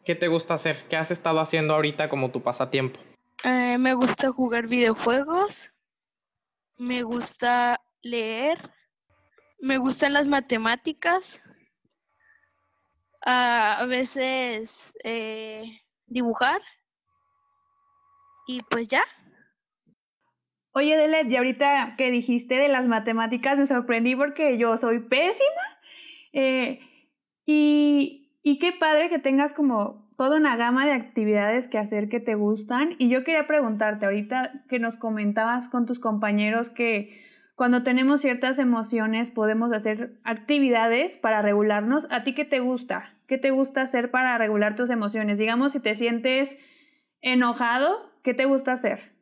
¿qué 0.04 0.14
te 0.14 0.28
gusta 0.28 0.54
hacer? 0.54 0.85
¿Qué 0.88 0.97
has 0.97 1.11
estado 1.11 1.40
haciendo 1.40 1.75
ahorita 1.75 2.09
como 2.09 2.30
tu 2.30 2.42
pasatiempo? 2.42 3.00
Eh, 3.42 3.78
me 3.78 3.94
gusta 3.94 4.30
jugar 4.32 4.66
videojuegos, 4.66 5.70
me 6.76 7.02
gusta 7.02 7.80
leer, 8.02 8.59
me 9.61 9.78
gustan 9.78 10.12
las 10.12 10.26
matemáticas, 10.26 11.40
a 13.23 13.87
veces 13.88 14.92
eh, 15.04 15.80
dibujar 16.06 16.61
y 18.47 18.61
pues 18.68 18.88
ya. 18.88 19.04
Oye, 20.73 20.97
Delet, 20.99 21.28
y 21.30 21.37
ahorita 21.37 21.94
que 21.97 22.11
dijiste 22.11 22.56
de 22.56 22.68
las 22.68 22.87
matemáticas 22.88 23.56
me 23.56 23.66
sorprendí 23.66 24.14
porque 24.16 24.59
yo 24.59 24.76
soy 24.76 25.00
pésima. 25.00 25.62
Eh, 26.32 26.80
y, 27.47 28.30
y 28.42 28.59
qué 28.59 28.73
padre 28.73 29.09
que 29.09 29.18
tengas 29.18 29.52
como 29.52 30.10
toda 30.20 30.36
una 30.36 30.54
gama 30.54 30.84
de 30.84 30.92
actividades 30.92 31.66
que 31.66 31.78
hacer 31.78 32.10
que 32.10 32.20
te 32.20 32.34
gustan. 32.34 32.94
Y 32.98 33.08
yo 33.08 33.24
quería 33.24 33.46
preguntarte 33.46 34.04
ahorita 34.04 34.64
que 34.68 34.78
nos 34.78 34.98
comentabas 34.98 35.70
con 35.70 35.86
tus 35.86 35.98
compañeros 35.98 36.68
que 36.68 37.24
cuando 37.54 37.82
tenemos 37.84 38.20
ciertas 38.20 38.58
emociones 38.58 39.30
podemos 39.30 39.72
hacer 39.72 40.20
actividades 40.22 41.16
para 41.16 41.40
regularnos. 41.40 42.06
¿A 42.10 42.22
ti 42.22 42.34
qué 42.34 42.44
te 42.44 42.60
gusta? 42.60 43.16
¿Qué 43.28 43.38
te 43.38 43.50
gusta 43.50 43.80
hacer 43.80 44.10
para 44.10 44.36
regular 44.36 44.76
tus 44.76 44.90
emociones? 44.90 45.38
Digamos, 45.38 45.72
si 45.72 45.80
te 45.80 45.94
sientes 45.94 46.54
enojado, 47.22 48.12
¿qué 48.22 48.34
te 48.34 48.44
gusta 48.44 48.74
hacer? 48.74 49.14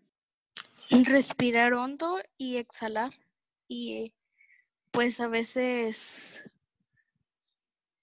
Respirar 0.90 1.74
hondo 1.74 2.18
y 2.38 2.56
exhalar. 2.56 3.12
Y 3.68 4.14
pues 4.90 5.20
a 5.20 5.28
veces 5.28 6.42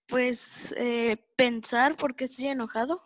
pues 0.07 0.73
eh, 0.77 1.17
pensar 1.35 1.95
por 1.97 2.15
qué 2.15 2.25
estoy 2.25 2.47
enojado. 2.47 3.03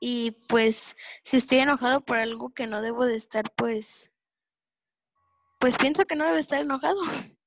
Y 0.00 0.32
pues 0.48 0.96
si 1.24 1.36
estoy 1.36 1.58
enojado 1.58 2.02
por 2.02 2.18
algo 2.18 2.50
que 2.50 2.66
no 2.66 2.82
debo 2.82 3.04
de 3.04 3.16
estar, 3.16 3.44
pues, 3.56 4.12
pues 5.58 5.76
pienso 5.76 6.04
que 6.04 6.14
no 6.14 6.24
debo 6.24 6.36
estar 6.36 6.60
enojado. 6.60 7.00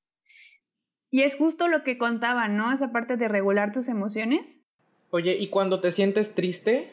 Y 1.14 1.24
es 1.24 1.34
justo 1.34 1.68
lo 1.68 1.84
que 1.84 1.98
contaban, 1.98 2.56
¿no? 2.56 2.72
Esa 2.72 2.90
parte 2.90 3.18
de 3.18 3.28
regular 3.28 3.70
tus 3.70 3.88
emociones. 3.88 4.62
Oye, 5.10 5.36
¿y 5.38 5.48
cuando 5.48 5.78
te 5.78 5.92
sientes 5.92 6.34
triste, 6.34 6.90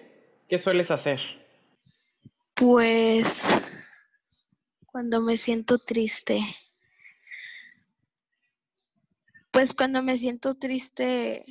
qué 0.50 0.60
sueles 0.60 0.92
hacer? 0.92 1.22
Pues 2.54 3.48
cuando 4.88 5.22
me 5.22 5.38
siento 5.38 5.78
triste, 5.78 6.42
pues 9.60 9.74
cuando 9.74 10.02
me 10.02 10.18
siento 10.18 10.54
triste... 10.54 11.44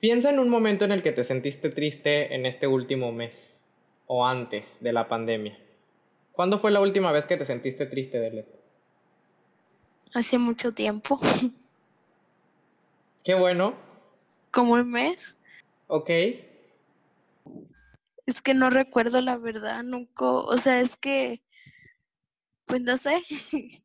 Piensa 0.00 0.30
en 0.30 0.40
un 0.40 0.48
momento 0.48 0.84
en 0.84 0.90
el 0.90 1.00
que 1.00 1.12
te 1.12 1.22
sentiste 1.22 1.70
triste 1.70 2.34
en 2.34 2.44
este 2.44 2.66
último 2.66 3.12
mes 3.12 3.60
o 4.08 4.26
antes 4.26 4.66
de 4.80 4.92
la 4.92 5.06
pandemia. 5.06 5.56
¿Cuándo 6.32 6.58
fue 6.58 6.72
la 6.72 6.80
última 6.80 7.12
vez 7.12 7.24
que 7.24 7.36
te 7.36 7.46
sentiste 7.46 7.86
triste, 7.86 8.18
Delet? 8.18 8.48
Hace 10.12 10.38
mucho 10.38 10.74
tiempo. 10.74 11.20
Qué 13.24 13.34
bueno. 13.34 13.76
¿Como 14.50 14.72
un 14.72 14.90
mes? 14.90 15.36
Ok. 15.86 16.10
Es 18.26 18.42
que 18.42 18.54
no 18.54 18.70
recuerdo 18.70 19.20
la 19.20 19.38
verdad, 19.38 19.84
nunca, 19.84 20.24
o 20.24 20.58
sea, 20.58 20.80
es 20.80 20.96
que, 20.96 21.44
pues 22.64 22.80
no 22.80 22.96
sé. 22.96 23.22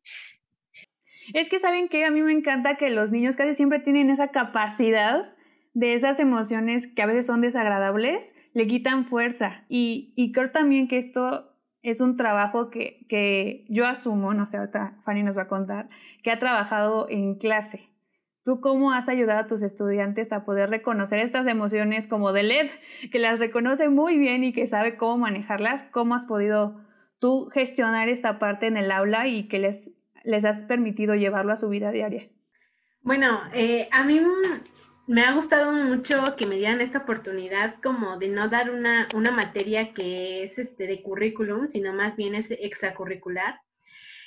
Es 1.34 1.48
que 1.48 1.58
saben 1.58 1.88
que 1.88 2.04
a 2.04 2.10
mí 2.10 2.22
me 2.22 2.32
encanta 2.32 2.76
que 2.76 2.90
los 2.90 3.10
niños 3.10 3.36
casi 3.36 3.54
siempre 3.54 3.78
tienen 3.78 4.10
esa 4.10 4.28
capacidad 4.28 5.34
de 5.74 5.94
esas 5.94 6.20
emociones 6.20 6.86
que 6.86 7.02
a 7.02 7.06
veces 7.06 7.26
son 7.26 7.40
desagradables, 7.40 8.34
le 8.52 8.66
quitan 8.66 9.04
fuerza. 9.04 9.64
Y, 9.68 10.12
y 10.16 10.32
creo 10.32 10.50
también 10.50 10.88
que 10.88 10.98
esto 10.98 11.52
es 11.82 12.00
un 12.00 12.16
trabajo 12.16 12.70
que, 12.70 13.06
que 13.08 13.64
yo 13.68 13.86
asumo, 13.86 14.34
no 14.34 14.46
sé, 14.46 14.56
ahorita 14.56 15.00
Fanny 15.04 15.22
nos 15.22 15.36
va 15.36 15.42
a 15.42 15.48
contar, 15.48 15.88
que 16.22 16.30
ha 16.30 16.38
trabajado 16.38 17.08
en 17.08 17.34
clase. 17.36 17.88
¿Tú 18.44 18.60
cómo 18.60 18.92
has 18.92 19.08
ayudado 19.08 19.40
a 19.40 19.46
tus 19.46 19.62
estudiantes 19.62 20.32
a 20.32 20.44
poder 20.44 20.68
reconocer 20.68 21.20
estas 21.20 21.46
emociones 21.46 22.08
como 22.08 22.32
de 22.32 22.42
LED, 22.42 22.70
que 23.12 23.18
las 23.18 23.38
reconoce 23.38 23.88
muy 23.88 24.18
bien 24.18 24.42
y 24.42 24.52
que 24.52 24.66
sabe 24.66 24.96
cómo 24.96 25.18
manejarlas? 25.18 25.84
¿Cómo 25.92 26.16
has 26.16 26.24
podido 26.24 26.80
tú 27.20 27.48
gestionar 27.52 28.08
esta 28.08 28.40
parte 28.40 28.66
en 28.66 28.76
el 28.76 28.90
aula 28.90 29.28
y 29.28 29.46
que 29.46 29.60
les 29.60 29.92
les 30.24 30.44
has 30.44 30.62
permitido 30.64 31.14
llevarlo 31.14 31.52
a 31.52 31.56
su 31.56 31.68
vida 31.68 31.90
diaria? 31.90 32.28
Bueno, 33.00 33.40
eh, 33.52 33.88
a 33.90 34.04
mí 34.04 34.20
me 35.06 35.22
ha 35.22 35.32
gustado 35.32 35.72
mucho 35.72 36.22
que 36.36 36.46
me 36.46 36.56
dieran 36.56 36.80
esta 36.80 36.98
oportunidad 36.98 37.76
como 37.82 38.18
de 38.18 38.28
no 38.28 38.48
dar 38.48 38.70
una, 38.70 39.08
una 39.14 39.30
materia 39.30 39.92
que 39.92 40.44
es 40.44 40.58
este 40.58 40.86
de 40.86 41.02
currículum, 41.02 41.68
sino 41.68 41.92
más 41.92 42.16
bien 42.16 42.34
es 42.34 42.50
extracurricular. 42.50 43.60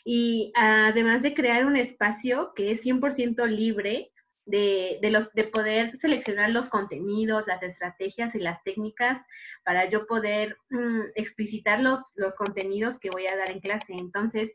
Y 0.04 0.52
además 0.56 1.24
de 1.24 1.34
crear 1.34 1.66
un 1.66 1.78
espacio 1.78 2.54
que 2.56 2.70
es 2.70 2.86
100% 2.86 3.48
libre 3.48 4.12
de, 4.46 5.00
de, 5.02 5.10
los, 5.10 5.34
de 5.34 5.46
poder 5.46 5.98
seleccionar 5.98 6.52
los 6.52 6.70
contenidos, 6.70 7.48
las 7.48 7.64
estrategias 7.64 8.36
y 8.36 8.40
las 8.40 8.62
técnicas 8.64 9.22
para 9.64 9.90
yo 9.90 10.06
poder 10.06 10.58
mm, 10.70 11.02
explicitar 11.16 11.80
los, 11.80 12.00
los 12.16 12.36
contenidos 12.36 13.00
que 13.00 13.10
voy 13.10 13.26
a 13.26 13.36
dar 13.36 13.50
en 13.50 13.60
clase. 13.60 13.94
Entonces, 13.94 14.54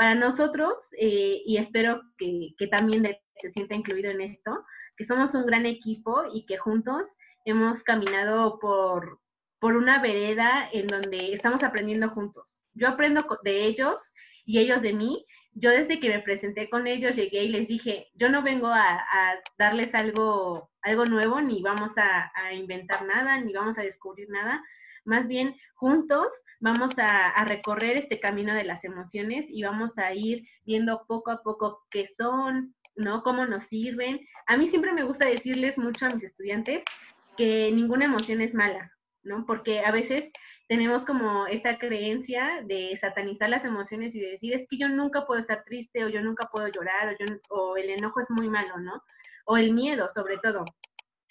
para 0.00 0.14
nosotros, 0.14 0.88
eh, 0.98 1.42
y 1.44 1.58
espero 1.58 2.00
que, 2.16 2.54
también 2.70 3.06
se 3.36 3.50
sienta 3.50 3.76
incluido 3.76 4.10
en 4.10 4.22
esto, 4.22 4.64
que 4.96 5.04
somos 5.04 5.34
un 5.34 5.44
gran 5.44 5.66
equipo 5.66 6.22
y 6.32 6.46
que 6.46 6.56
juntos 6.56 7.18
hemos 7.44 7.82
caminado 7.82 8.58
por, 8.60 9.20
por 9.58 9.76
una 9.76 10.00
vereda 10.00 10.66
en 10.72 10.86
donde 10.86 11.34
estamos 11.34 11.62
aprendiendo 11.62 12.08
juntos. 12.08 12.62
Yo 12.72 12.88
aprendo 12.88 13.26
de 13.44 13.66
ellos 13.66 14.14
y 14.46 14.58
ellos 14.60 14.80
de 14.80 14.94
mí. 14.94 15.26
Yo 15.52 15.68
desde 15.68 16.00
que 16.00 16.08
me 16.08 16.22
presenté 16.22 16.70
con 16.70 16.86
ellos 16.86 17.16
llegué 17.16 17.44
y 17.44 17.50
les 17.50 17.68
dije, 17.68 18.08
yo 18.14 18.30
no 18.30 18.42
vengo 18.42 18.68
a, 18.68 19.04
darles 19.58 19.94
algo, 19.94 20.70
algo 20.80 21.04
nuevo, 21.04 21.42
ni 21.42 21.60
vamos 21.60 21.98
a, 21.98 22.32
a, 22.36 22.54
inventar 22.54 23.04
nada, 23.04 23.38
ni 23.38 23.52
vamos 23.52 23.76
a 23.76 23.82
descubrir 23.82 24.30
nada. 24.30 24.62
Más 25.04 25.28
bien, 25.28 25.54
juntos 25.74 26.32
vamos 26.60 26.92
a, 26.98 27.44
recorrer 27.44 27.96
este 27.96 28.20
camino 28.20 28.54
de 28.54 28.64
las 28.64 28.84
emociones 28.84 29.46
y 29.48 29.62
vamos 29.62 29.98
a 29.98 30.12
ir 30.14 30.46
viendo 30.64 31.04
poco 31.06 31.30
a 31.30 31.42
poco 31.42 31.86
qué 31.90 32.06
son, 32.06 32.74
¿no? 32.96 33.22
Cómo 33.22 33.46
nos 33.46 33.64
sirven. 33.64 34.20
A 34.46 34.56
mí 34.56 34.68
siempre 34.68 34.92
me 34.92 35.04
gusta 35.04 35.26
decirles 35.26 35.78
mucho 35.78 36.06
a 36.06 36.10
mis 36.10 36.22
estudiantes 36.22 36.84
que 37.36 37.70
ninguna 37.72 38.04
emoción 38.04 38.40
es 38.40 38.54
mala, 38.54 38.92
¿no? 39.22 39.46
Porque 39.46 39.80
a 39.80 39.90
veces 39.90 40.30
tenemos 40.68 41.04
como 41.04 41.46
esa 41.46 41.78
creencia 41.78 42.62
de 42.64 42.96
satanizar 42.96 43.48
las 43.48 43.64
emociones 43.64 44.14
y 44.14 44.20
de 44.20 44.30
decir, 44.30 44.54
es 44.54 44.66
que 44.68 44.78
yo 44.78 44.88
nunca 44.88 45.26
puedo 45.26 45.40
estar 45.40 45.64
triste 45.64 46.04
o 46.04 46.08
yo 46.08 46.22
nunca 46.22 46.48
puedo 46.52 46.68
llorar 46.68 47.08
o, 47.08 47.16
yo, 47.18 47.26
o 47.48 47.76
el 47.76 47.90
enojo 47.90 48.20
es 48.20 48.30
muy 48.30 48.48
malo, 48.48 48.78
¿no? 48.78 49.02
O 49.46 49.56
el 49.56 49.72
miedo, 49.72 50.08
sobre 50.08 50.38
todo. 50.38 50.64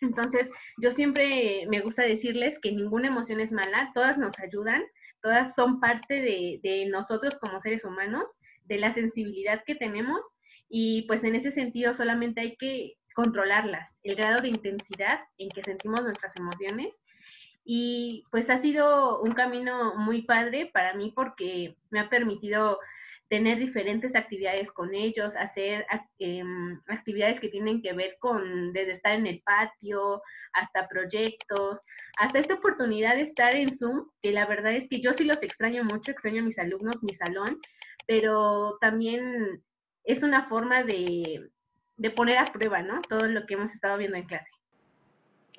Entonces, 0.01 0.49
yo 0.77 0.91
siempre 0.91 1.65
me 1.69 1.81
gusta 1.81 2.03
decirles 2.03 2.59
que 2.59 2.71
ninguna 2.71 3.07
emoción 3.07 3.39
es 3.39 3.51
mala, 3.51 3.91
todas 3.93 4.17
nos 4.17 4.39
ayudan, 4.39 4.83
todas 5.21 5.55
son 5.55 5.79
parte 5.79 6.21
de, 6.21 6.87
nosotros 6.89 7.37
como 7.37 7.59
seres 7.59 7.83
humanos, 7.85 8.37
de 8.65 8.77
la 8.77 8.91
sensibilidad 8.91 9.63
que 9.65 9.75
tenemos 9.75 10.37
y 10.69 11.03
pues 11.07 11.23
en 11.23 11.35
ese 11.35 11.51
sentido 11.51 11.93
solamente 11.93 12.41
hay 12.41 12.55
que 12.55 12.93
controlarlas, 13.15 13.97
el 14.03 14.15
grado 14.15 14.41
de 14.41 14.49
intensidad 14.49 15.21
en 15.37 15.49
que 15.49 15.63
sentimos 15.63 16.01
nuestras 16.01 16.35
emociones. 16.37 17.03
Y 17.65 18.23
pues 18.31 18.49
ha 18.49 18.57
sido 18.57 19.21
un 19.21 19.33
camino 19.33 19.95
muy 19.95 20.21
padre 20.21 20.69
para 20.71 20.93
mí 20.93 21.11
porque 21.15 21.75
me 21.89 21.99
ha 21.99 22.09
permitido 22.09 22.79
tener 23.29 23.59
diferentes 23.59 24.15
actividades 24.15 24.71
con 24.71 24.93
ellos, 24.93 25.35
hacer 25.35 25.85
em, 26.17 26.81
actividades 26.87 27.39
que 27.39 27.47
tienen 27.47 27.81
que 27.81 27.93
ver 27.93 28.17
con 28.19 28.73
desde 28.73 28.91
estar 28.91 29.13
en 29.13 29.27
el 29.27 29.41
patio 29.43 30.21
hasta 30.53 30.87
proyectos, 30.87 31.79
hasta 32.17 32.39
esta 32.39 32.55
oportunidad 32.55 33.15
de 33.15 33.21
estar 33.21 33.55
en 33.55 33.77
Zoom, 33.77 34.09
que 34.21 34.31
la 34.31 34.47
verdad 34.47 34.73
es 34.73 34.87
que 34.89 34.99
yo 34.99 35.13
sí 35.13 35.23
los 35.23 35.43
extraño 35.43 35.83
mucho, 35.83 36.11
extraño 36.11 36.41
a 36.41 36.45
mis 36.45 36.57
alumnos, 36.57 37.03
mi 37.03 37.13
salón, 37.13 37.59
pero 38.07 38.77
también 38.81 39.63
es 40.03 40.23
una 40.23 40.49
forma 40.49 40.83
de, 40.83 41.51
de 41.97 42.09
poner 42.09 42.39
a 42.39 42.45
prueba, 42.45 42.81
¿no? 42.81 42.99
Todo 43.01 43.27
lo 43.27 43.45
que 43.45 43.53
hemos 43.53 43.73
estado 43.75 43.99
viendo 43.99 44.17
en 44.17 44.25
clase. 44.25 44.49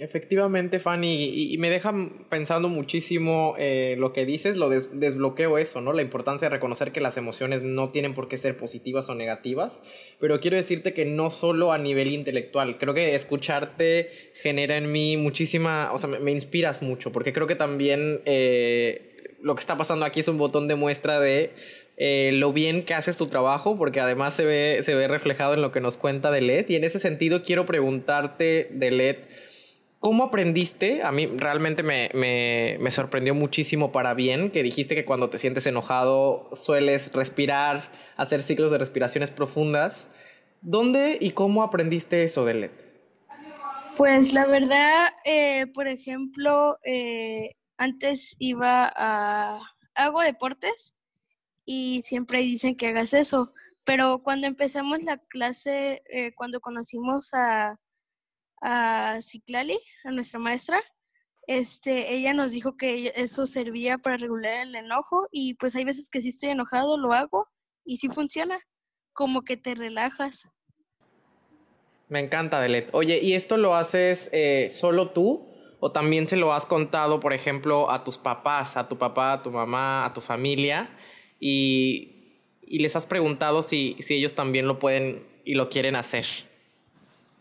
Efectivamente, 0.01 0.79
Fanny, 0.79 1.53
y, 1.53 1.59
me 1.59 1.69
deja 1.69 1.93
pensando 2.31 2.71
muchísimo 2.71 3.55
eh, 3.59 3.97
lo 3.99 4.15
que 4.15 4.25
dices, 4.25 4.57
lo 4.57 4.71
desbloqueo 4.71 5.59
eso, 5.59 5.83
¿no? 5.83 5.93
La 5.93 6.01
importancia 6.01 6.49
de 6.49 6.55
reconocer 6.55 6.91
que 6.91 7.03
las 7.03 7.19
emociones 7.19 7.61
no 7.61 7.91
tienen 7.91 8.15
por 8.15 8.27
qué 8.27 8.39
ser 8.39 8.57
positivas 8.57 9.11
o 9.11 9.15
negativas, 9.15 9.83
pero 10.19 10.41
quiero 10.41 10.57
decirte 10.57 10.95
que 10.95 11.05
no 11.05 11.31
solo 11.31 11.71
a 11.71 11.77
nivel 11.77 12.13
intelectual, 12.13 12.79
creo 12.79 12.95
que 12.95 13.15
escucharte 13.15 14.09
genera 14.33 14.79
en 14.79 14.91
mí 14.91 15.19
muchísima, 15.19 15.93
o 15.93 15.99
sea, 15.99 16.09
me, 16.09 16.31
inspiras 16.31 16.81
mucho, 16.81 17.13
porque 17.13 17.35
creo 17.35 17.47
que 17.47 17.57
también 17.57 18.23
eh, 18.25 19.35
lo 19.43 19.55
que 19.55 19.61
está 19.61 19.77
pasando 19.77 20.07
aquí 20.07 20.21
es 20.21 20.29
un 20.29 20.39
botón 20.39 20.67
de 20.67 20.77
muestra 20.77 21.21
de 21.21 21.51
eh, 21.99 22.31
lo 22.33 22.55
bien 22.55 22.87
que 22.87 22.95
haces 22.95 23.19
tu 23.19 23.27
trabajo, 23.27 23.77
porque 23.77 24.01
además 24.01 24.33
se 24.33 24.47
ve, 24.47 24.81
se 24.83 24.95
ve 24.95 25.09
reflejado 25.09 25.53
en 25.53 25.61
lo 25.61 25.73
que 25.73 25.83
nos 25.83 25.99
cuenta 25.99 26.31
Delet, 26.31 26.71
y 26.71 26.77
en 26.77 26.85
ese 26.85 26.99
sentido 26.99 27.43
quiero 27.43 27.67
preguntarte, 27.67 28.69
Delet, 28.71 29.29
¿Cómo 30.01 30.25
aprendiste? 30.25 31.03
A 31.03 31.13
mí 31.13 31.27
realmente 31.27 31.83
me, 31.83 32.91
sorprendió 32.91 33.35
muchísimo 33.35 33.93
para 33.93 34.15
bien 34.15 34.51
que 34.51 34.63
dijiste 34.63 34.95
que 34.95 35.05
cuando 35.05 35.29
te 35.29 35.39
sientes 35.39 35.67
enojado 35.67 36.49
sueles 36.57 37.13
respirar, 37.13 37.93
hacer 38.17 38.41
ciclos 38.41 38.71
de 38.71 38.79
respiraciones 38.79 39.31
profundas. 39.31 40.07
¿Dónde 40.63 41.19
y 41.21 41.33
cómo 41.33 41.63
aprendiste 41.63 42.25
eso, 42.25 42.47
Delet? 42.47 42.73
Pues 43.99 44.33
la 44.33 44.47
verdad, 44.47 45.11
eh, 45.27 45.67
por 45.75 45.87
ejemplo, 45.87 46.79
eh, 46.83 47.57
antes 47.77 48.37
iba 48.39 48.91
a... 48.97 49.61
hago 49.95 50.23
deportes 50.23 50.95
y 51.67 52.01
siempre 52.07 52.39
dicen 52.39 52.75
que 52.75 52.87
hagas 52.87 53.13
eso, 53.13 53.53
pero 53.85 54.23
cuando 54.23 54.47
empezamos 54.47 55.03
la 55.03 55.19
clase, 55.19 56.03
eh, 56.11 56.33
cuando 56.35 56.61
conocimos 56.61 57.35
a 57.35 57.79
a 58.61 59.19
Ciclali, 59.23 59.79
a 60.05 60.11
nuestra 60.11 60.39
maestra, 60.39 60.83
este, 61.47 62.15
ella 62.15 62.33
nos 62.33 62.53
dijo 62.53 62.77
que 62.77 63.13
eso 63.17 63.47
servía 63.47 63.99
para 63.99 64.17
regular 64.17 64.55
el 64.55 64.75
enojo 64.77 65.27
y 65.33 65.55
pues 65.55 65.75
hay 65.75 65.85
veces 65.85 66.09
que 66.09 66.21
si 66.21 66.29
estoy 66.29 66.51
enojado 66.51 66.97
lo 66.97 67.13
hago 67.13 67.49
y 67.85 67.97
sí 67.97 68.09
funciona, 68.09 68.61
como 69.13 69.43
que 69.43 69.57
te 69.57 69.75
relajas. 69.75 70.49
Me 72.09 72.21
encanta, 72.21 72.61
Delet. 72.61 72.89
Oye, 72.93 73.19
¿y 73.21 73.35
esto 73.35 73.57
lo 73.57 73.75
haces 73.75 74.29
eh, 74.33 74.69
solo 74.71 75.11
tú 75.11 75.49
o 75.81 75.93
también 75.93 76.29
se 76.29 76.37
lo 76.37 76.53
has 76.53 76.67
contado, 76.67 77.21
por 77.21 77.33
ejemplo, 77.33 77.91
a 77.91 78.05
tus 78.05 78.19
papás, 78.19 78.77
a 78.77 78.89
tu 78.89 78.99
papá, 78.99 79.33
a 79.33 79.43
tu 79.43 79.51
mamá, 79.51 80.05
a 80.05 80.13
tu 80.13 80.21
familia 80.21 80.97
y, 81.41 82.45
y 82.63 82.79
les 82.81 82.95
has 82.97 83.07
preguntado 83.07 83.63
si, 83.63 83.97
si 84.01 84.15
ellos 84.15 84.35
también 84.35 84.69
lo 84.69 84.79
pueden 84.79 85.27
y 85.45 85.55
lo 85.55 85.69
quieren 85.69 85.97
hacer? 85.97 86.27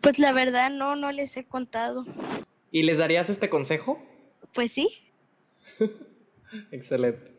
Pues 0.02 0.18
la 0.18 0.32
verdad 0.32 0.70
no, 0.70 0.96
no 0.96 1.12
les 1.12 1.36
he 1.36 1.46
contado. 1.46 2.06
¿Y 2.72 2.84
les 2.84 2.98
darías 2.98 3.30
este 3.30 3.50
consejo? 3.50 4.02
Pues 4.54 4.72
sí. 4.72 4.90
Excelente. 6.72 7.34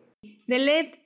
Delet, 0.47 0.99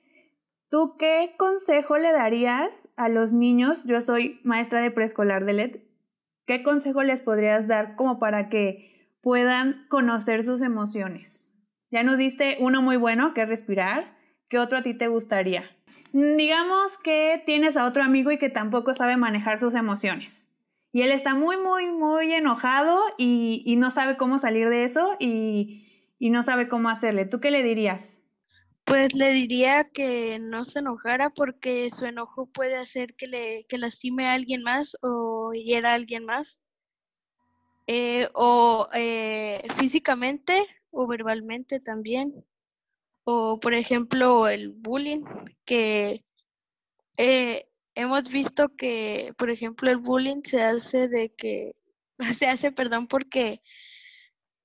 ¿tú 0.69 0.97
qué 0.97 1.33
consejo 1.37 1.97
le 1.97 2.11
darías 2.11 2.89
a 2.97 3.07
los 3.07 3.31
niños? 3.31 3.85
Yo 3.85 4.01
soy 4.01 4.41
maestra 4.43 4.81
de 4.81 4.91
preescolar, 4.91 5.45
Delet. 5.45 5.81
¿Qué 6.45 6.61
consejo 6.61 7.03
les 7.03 7.21
podrías 7.21 7.67
dar 7.67 7.95
como 7.95 8.19
para 8.19 8.49
que 8.49 9.09
puedan 9.21 9.87
conocer 9.87 10.43
sus 10.43 10.61
emociones? 10.61 11.49
Ya 11.89 12.03
nos 12.03 12.17
diste 12.17 12.57
uno 12.59 12.81
muy 12.81 12.97
bueno, 12.97 13.33
que 13.33 13.43
es 13.43 13.47
respirar. 13.47 14.17
¿Qué 14.49 14.59
otro 14.59 14.79
a 14.79 14.83
ti 14.83 14.93
te 14.93 15.07
gustaría? 15.07 15.63
Digamos 16.11 16.97
que 16.97 17.41
tienes 17.45 17.77
a 17.77 17.85
otro 17.85 18.03
amigo 18.03 18.31
y 18.31 18.37
que 18.37 18.49
tampoco 18.49 18.93
sabe 18.93 19.15
manejar 19.15 19.57
sus 19.57 19.73
emociones 19.73 20.44
y 20.95 21.01
él 21.01 21.11
está 21.11 21.35
muy, 21.35 21.57
muy, 21.57 21.91
muy 21.91 22.31
enojado 22.31 22.97
y, 23.17 23.75
no 23.77 23.91
sabe 23.91 24.15
cómo 24.15 24.39
salir 24.39 24.69
de 24.69 24.85
eso 24.85 25.17
y, 25.19 25.83
no 26.21 26.41
sabe 26.41 26.69
cómo 26.69 26.87
hacerle. 26.87 27.25
¿Tú 27.25 27.41
qué 27.41 27.51
le 27.51 27.63
dirías? 27.63 28.21
Pues 28.85 29.13
le 29.13 29.33
diría 29.33 29.89
que 29.89 30.39
no 30.39 30.63
se 30.63 30.79
enojara 30.79 31.31
porque 31.31 31.89
su 31.89 32.05
enojo 32.05 32.45
puede 32.45 32.77
hacer 32.77 33.13
que, 33.15 33.27
le, 33.27 33.65
que 33.65 33.77
lastime 33.77 34.27
a 34.27 34.35
alguien 34.35 34.63
más 34.63 34.95
o 35.01 35.51
hiera 35.51 35.91
a 35.91 35.95
alguien 35.95 36.23
más. 36.23 36.61
Eh, 37.87 38.29
o 38.33 38.87
eh, 38.93 39.67
físicamente 39.75 40.65
o 40.91 41.07
verbalmente 41.07 41.81
también. 41.81 42.45
O 43.25 43.59
por 43.59 43.73
ejemplo 43.73 44.47
el 44.47 44.69
bullying, 44.69 45.25
que 45.65 46.23
eh, 47.17 47.67
hemos 47.95 48.29
visto 48.29 48.69
que, 48.75 49.33
por 49.37 49.49
ejemplo, 49.49 49.89
el 49.89 49.97
bullying 49.97 50.41
se 50.43 50.61
hace 50.61 51.07
de 51.07 51.33
que, 51.33 51.75
se 52.37 52.47
hace, 52.47 52.71
perdón, 52.71 53.07
porque 53.07 53.61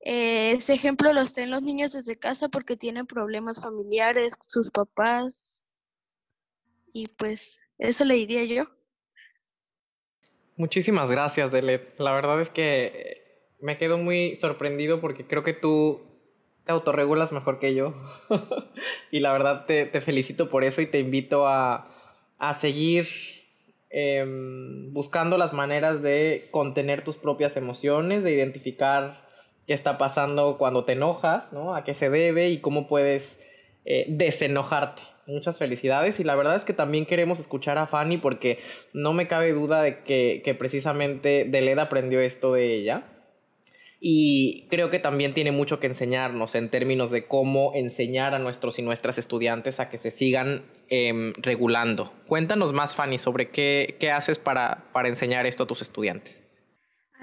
eh, 0.00 0.52
ese 0.52 0.74
ejemplo 0.74 1.12
lo 1.12 1.24
tienen 1.26 1.52
los 1.52 1.62
niños 1.62 1.92
desde 1.92 2.18
casa 2.18 2.48
porque 2.48 2.76
tienen 2.76 3.06
problemas 3.06 3.60
familiares, 3.62 4.34
sus 4.46 4.70
papás, 4.70 5.64
y 6.92 7.06
pues 7.06 7.58
eso 7.78 8.04
le 8.04 8.14
diría 8.14 8.44
yo. 8.44 8.64
Muchísimas 10.56 11.10
gracias, 11.10 11.52
Delet. 11.52 11.98
La 11.98 12.12
verdad 12.12 12.40
es 12.40 12.50
que 12.50 13.54
me 13.60 13.78
quedo 13.78 13.96
muy 13.96 14.36
sorprendido 14.36 15.00
porque 15.00 15.26
creo 15.26 15.42
que 15.44 15.54
tú 15.54 16.02
te 16.64 16.72
autorregulas 16.72 17.32
mejor 17.32 17.58
que 17.60 17.74
yo. 17.74 17.94
y 19.10 19.20
la 19.20 19.32
verdad 19.32 19.64
te 19.66 20.00
felicito 20.00 20.50
por 20.50 20.64
eso 20.64 20.82
y 20.82 20.86
te 20.86 20.98
invito 20.98 21.46
a, 21.46 21.99
a 22.40 22.54
seguir 22.54 23.06
em, 23.90 24.92
buscando 24.92 25.38
las 25.38 25.52
maneras 25.52 26.02
de 26.02 26.48
contener 26.50 27.04
tus 27.04 27.16
propias 27.16 27.56
emociones, 27.56 28.24
de 28.24 28.32
identificar 28.32 29.28
qué 29.66 29.74
está 29.74 29.98
pasando 29.98 30.56
cuando 30.58 30.84
te 30.84 30.92
enojas, 30.92 31.52
¿no? 31.52 31.76
A 31.76 31.84
qué 31.84 31.94
se 31.94 32.10
debe 32.10 32.48
y 32.48 32.58
cómo 32.58 32.88
puedes 32.88 33.38
eh, 33.84 34.06
desenojarte. 34.08 35.02
Muchas 35.26 35.58
felicidades 35.58 36.18
y 36.18 36.24
la 36.24 36.34
verdad 36.34 36.56
es 36.56 36.64
que 36.64 36.72
también 36.72 37.06
queremos 37.06 37.38
escuchar 37.38 37.78
a 37.78 37.86
Fanny 37.86 38.16
porque 38.16 38.58
no 38.92 39.12
me 39.12 39.28
cabe 39.28 39.52
duda 39.52 39.82
de 39.82 40.02
que, 40.02 40.42
que 40.44 40.54
precisamente 40.54 41.44
Deled 41.44 41.78
aprendió 41.78 42.20
esto 42.20 42.54
de 42.54 42.74
ella 42.74 43.04
y 44.02 44.66
creo 44.70 44.88
que 44.88 44.98
también 44.98 45.34
tiene 45.34 45.52
mucho 45.52 45.78
que 45.78 45.86
enseñarnos 45.86 46.54
en 46.54 46.70
términos 46.70 47.10
de 47.10 47.26
cómo 47.26 47.72
enseñar 47.74 48.34
a 48.34 48.38
nuestros 48.38 48.78
y 48.78 48.82
nuestras 48.82 49.18
estudiantes 49.18 49.78
a 49.78 49.90
que 49.90 49.98
se 49.98 50.10
sigan 50.10 50.62
em, 50.88 51.34
regulando. 51.34 52.10
Cuéntanos 52.26 52.72
más, 52.72 52.96
Fanny, 52.96 53.18
sobre 53.18 53.50
qué, 53.50 53.98
qué 54.00 54.10
haces 54.10 54.38
para, 54.38 54.84
para, 54.92 55.08
enseñar 55.08 55.46
esto 55.46 55.64
a 55.64 55.66
tus 55.66 55.82
estudiantes. 55.82 56.40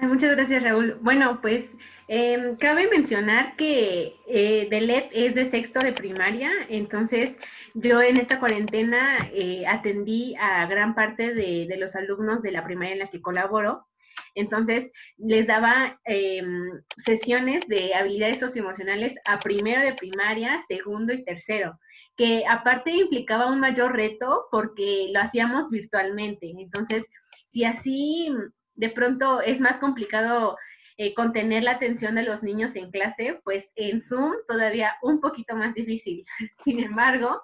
muchas 0.00 0.36
gracias, 0.36 0.62
Raúl. 0.62 0.96
Bueno, 1.02 1.40
pues 1.42 1.68
em, 2.06 2.54
cabe 2.54 2.88
mencionar 2.88 3.56
que 3.56 4.12
eh, 4.28 4.68
Delet 4.70 5.10
es 5.12 5.34
de 5.34 5.46
sexto 5.46 5.80
de 5.80 5.92
primaria, 5.92 6.52
entonces 6.68 7.36
yo 7.74 8.00
en 8.00 8.20
esta 8.20 8.38
cuarentena 8.38 9.28
eh, 9.34 9.66
atendí 9.66 10.36
a 10.36 10.64
gran 10.66 10.94
parte 10.94 11.34
de, 11.34 11.66
de 11.66 11.76
los 11.76 11.96
alumnos 11.96 12.40
de 12.42 12.52
la 12.52 12.62
primaria 12.62 12.92
en 12.92 13.00
la 13.00 13.08
que 13.08 13.20
colaboro 13.20 13.88
entonces, 14.34 14.90
les 15.16 15.46
daba 15.46 16.00
em, 16.04 16.70
sesiones 16.96 17.60
de 17.68 17.94
habilidades 17.94 18.38
socioemocionales 18.40 19.14
a 19.26 19.38
primero 19.38 19.82
de 19.82 19.94
primaria, 19.94 20.58
segundo 20.68 21.12
y 21.12 21.24
tercero, 21.24 21.78
que 22.16 22.44
aparte 22.48 22.90
implicaba 22.90 23.50
un 23.50 23.60
mayor 23.60 23.94
reto 23.94 24.46
porque 24.50 25.08
lo 25.12 25.20
hacíamos 25.20 25.70
virtualmente. 25.70 26.52
Entonces, 26.58 27.06
si 27.46 27.64
así 27.64 28.30
de 28.74 28.90
pronto 28.90 29.40
es 29.40 29.60
más 29.60 29.78
complicado 29.78 30.56
eh, 31.00 31.14
contener 31.14 31.62
la 31.62 31.72
atención 31.72 32.16
de 32.16 32.24
los 32.24 32.42
niños 32.42 32.74
en 32.74 32.90
clase, 32.90 33.40
pues 33.44 33.70
en 33.76 34.00
Zoom 34.00 34.32
todavía 34.48 34.96
un 35.02 35.20
poquito 35.20 35.54
más 35.54 35.74
difícil. 35.74 36.24
Sin 36.64 36.80
embargo, 36.80 37.40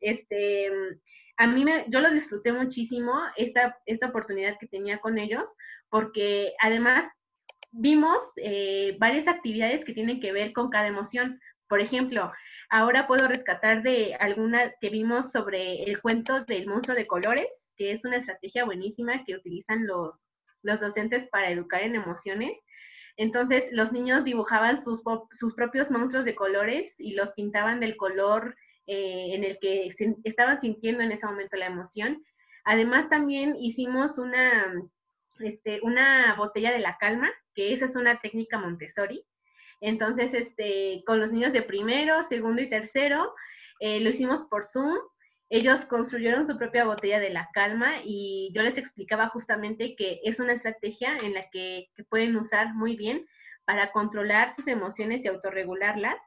este, 0.00 0.70
a 1.38 1.46
mí 1.46 1.64
me, 1.64 1.84
yo 1.88 2.00
lo 2.00 2.10
disfruté 2.10 2.52
muchísimo, 2.52 3.14
esta, 3.36 3.78
esta 3.86 4.08
oportunidad 4.08 4.58
que 4.58 4.66
tenía 4.66 4.98
con 4.98 5.18
ellos, 5.18 5.48
porque 5.88 6.52
además 6.60 7.08
vimos 7.70 8.18
eh, 8.36 8.96
varias 8.98 9.28
actividades 9.28 9.84
que 9.84 9.92
tienen 9.92 10.20
que 10.20 10.32
ver 10.32 10.52
con 10.52 10.68
cada 10.68 10.88
emoción. 10.88 11.40
Por 11.68 11.80
ejemplo, 11.80 12.32
ahora 12.70 13.06
puedo 13.06 13.28
rescatar 13.28 13.84
de 13.84 14.16
alguna 14.18 14.72
que 14.80 14.90
vimos 14.90 15.30
sobre 15.30 15.84
el 15.84 16.00
cuento 16.00 16.44
del 16.44 16.66
monstruo 16.66 16.96
de 16.96 17.06
colores, 17.06 17.72
que 17.76 17.92
es 17.92 18.04
una 18.04 18.16
estrategia 18.16 18.64
buenísima 18.64 19.22
que 19.24 19.36
utilizan 19.36 19.86
los, 19.86 20.24
los 20.62 20.80
docentes 20.80 21.26
para 21.26 21.50
educar 21.50 21.82
en 21.82 21.94
emociones. 21.94 22.64
Entonces, 23.16 23.68
los 23.70 23.92
niños 23.92 24.24
dibujaban 24.24 24.82
sus, 24.82 25.02
sus 25.32 25.54
propios 25.54 25.90
monstruos 25.90 26.24
de 26.24 26.34
colores 26.34 26.96
y 26.98 27.14
los 27.14 27.30
pintaban 27.32 27.78
del 27.78 27.96
color 27.96 28.56
eh, 28.90 29.34
en 29.34 29.44
el 29.44 29.58
que 29.58 29.86
estaban 30.24 30.58
sintiendo 30.58 31.02
en 31.02 31.12
ese 31.12 31.26
momento 31.26 31.58
la 31.58 31.66
emoción. 31.66 32.24
Además, 32.64 33.10
también 33.10 33.54
hicimos 33.60 34.18
una, 34.18 34.74
este, 35.40 35.80
una 35.82 36.34
botella 36.38 36.72
de 36.72 36.78
la 36.78 36.96
calma, 36.96 37.30
que 37.54 37.74
esa 37.74 37.84
es 37.84 37.96
una 37.96 38.18
técnica 38.20 38.58
Montessori. 38.58 39.22
Entonces, 39.82 40.32
este, 40.32 41.02
con 41.06 41.20
los 41.20 41.32
niños 41.32 41.52
de 41.52 41.60
primero, 41.60 42.22
segundo 42.22 42.62
y 42.62 42.70
tercero, 42.70 43.34
eh, 43.80 44.00
lo 44.00 44.08
hicimos 44.08 44.44
por 44.44 44.64
Zoom. 44.64 44.96
Ellos 45.50 45.84
construyeron 45.84 46.46
su 46.46 46.56
propia 46.56 46.86
botella 46.86 47.20
de 47.20 47.28
la 47.28 47.50
calma 47.52 47.96
y 48.02 48.50
yo 48.54 48.62
les 48.62 48.78
explicaba 48.78 49.28
justamente 49.28 49.96
que 49.96 50.20
es 50.24 50.40
una 50.40 50.54
estrategia 50.54 51.14
en 51.18 51.34
la 51.34 51.42
que, 51.50 51.90
que 51.94 52.04
pueden 52.04 52.36
usar 52.36 52.74
muy 52.74 52.96
bien 52.96 53.26
para 53.68 53.92
controlar 53.92 54.50
sus 54.50 54.66
emociones 54.66 55.22
y 55.22 55.28
autorregularlas, 55.28 56.18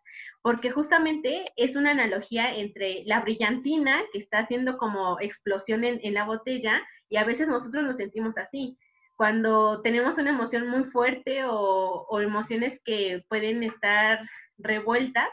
porque 0.43 0.69
justamente 0.69 1.43
es 1.56 1.75
una 1.75 1.89
analogía 1.89 2.56
entre 2.56 3.01
la 3.08 3.19
brillantina 3.21 3.99
que 4.13 4.19
está 4.19 4.38
haciendo 4.38 4.77
como 4.77 5.19
explosión 5.19 5.84
en, 5.84 6.13
la 6.13 6.25
botella 6.25 6.84
y 7.10 7.17
a 7.17 7.23
veces 7.23 7.47
nosotros 7.47 7.84
nos 7.84 7.97
sentimos 7.97 8.38
así 8.38 8.77
cuando 9.15 9.82
tenemos 9.82 10.19
una 10.19 10.30
emoción 10.30 10.67
muy 10.67 10.84
fuerte 10.84 11.41
o, 11.43 12.19
emociones 12.21 12.80
que 12.86 13.25
pueden 13.27 13.63
estar 13.63 14.19
revueltas, 14.60 15.30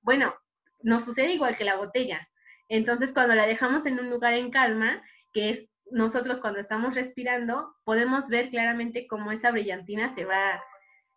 bueno, 0.00 0.34
nos 0.82 1.04
sucede 1.04 1.34
igual 1.34 1.58
que 1.58 1.64
la 1.64 1.76
botella. 1.76 2.26
Entonces, 2.70 3.12
cuando 3.12 3.34
la 3.34 3.46
dejamos 3.46 3.84
en 3.84 4.00
un 4.00 4.08
lugar 4.08 4.32
en 4.32 4.50
calma, 4.50 5.02
que 5.34 5.50
es 5.50 5.68
nosotros 5.90 6.40
cuando 6.40 6.58
estamos 6.58 6.94
respirando, 6.94 7.74
podemos 7.84 8.28
ver 8.28 8.48
claramente 8.48 9.06
cómo 9.06 9.30
esa 9.30 9.50
brillantina 9.50 10.08
se 10.14 10.24
va, 10.24 10.62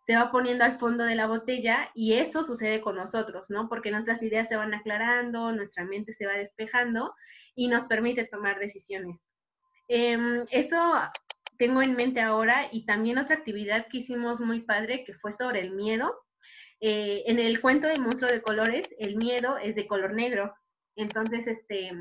se 0.06 0.16
va 0.16 0.30
poniendo 0.30 0.64
al 0.64 0.78
fondo 0.78 1.04
de 1.04 1.14
la 1.14 1.26
botella 1.26 1.90
y 1.94 2.14
eso 2.14 2.44
sucede 2.44 2.80
con 2.80 2.96
nosotros, 2.96 3.48
¿no? 3.48 3.68
Porque 3.68 3.90
nuestras 3.90 4.22
ideas 4.22 4.48
se 4.48 4.56
van 4.56 4.74
aclarando, 4.74 5.52
nuestra 5.52 5.84
mente 5.84 6.12
se 6.12 6.26
va 6.26 6.34
despejando 6.34 7.14
y 7.54 7.68
nos 7.68 7.84
permite 7.84 8.26
tomar 8.26 8.58
decisiones. 8.58 9.18
Eh, 9.88 10.44
esto 10.50 10.76
tengo 11.56 11.82
en 11.82 11.94
mente 11.94 12.20
ahora 12.20 12.68
y 12.70 12.84
también 12.84 13.18
otra 13.18 13.36
actividad 13.36 13.86
que 13.88 13.98
hicimos 13.98 14.40
muy 14.40 14.60
padre 14.60 15.04
que 15.04 15.14
fue 15.14 15.32
sobre 15.32 15.60
el 15.60 15.70
miedo. 15.72 16.14
Eh, 16.80 17.22
en 17.26 17.38
el 17.38 17.60
cuento 17.60 17.86
de 17.86 17.98
monstruo 17.98 18.30
de 18.30 18.42
colores, 18.42 18.88
el 18.98 19.16
miedo 19.16 19.56
es 19.56 19.74
de 19.74 19.86
color 19.86 20.12
negro. 20.12 20.54
Entonces, 20.96 21.46
este, 21.46 21.92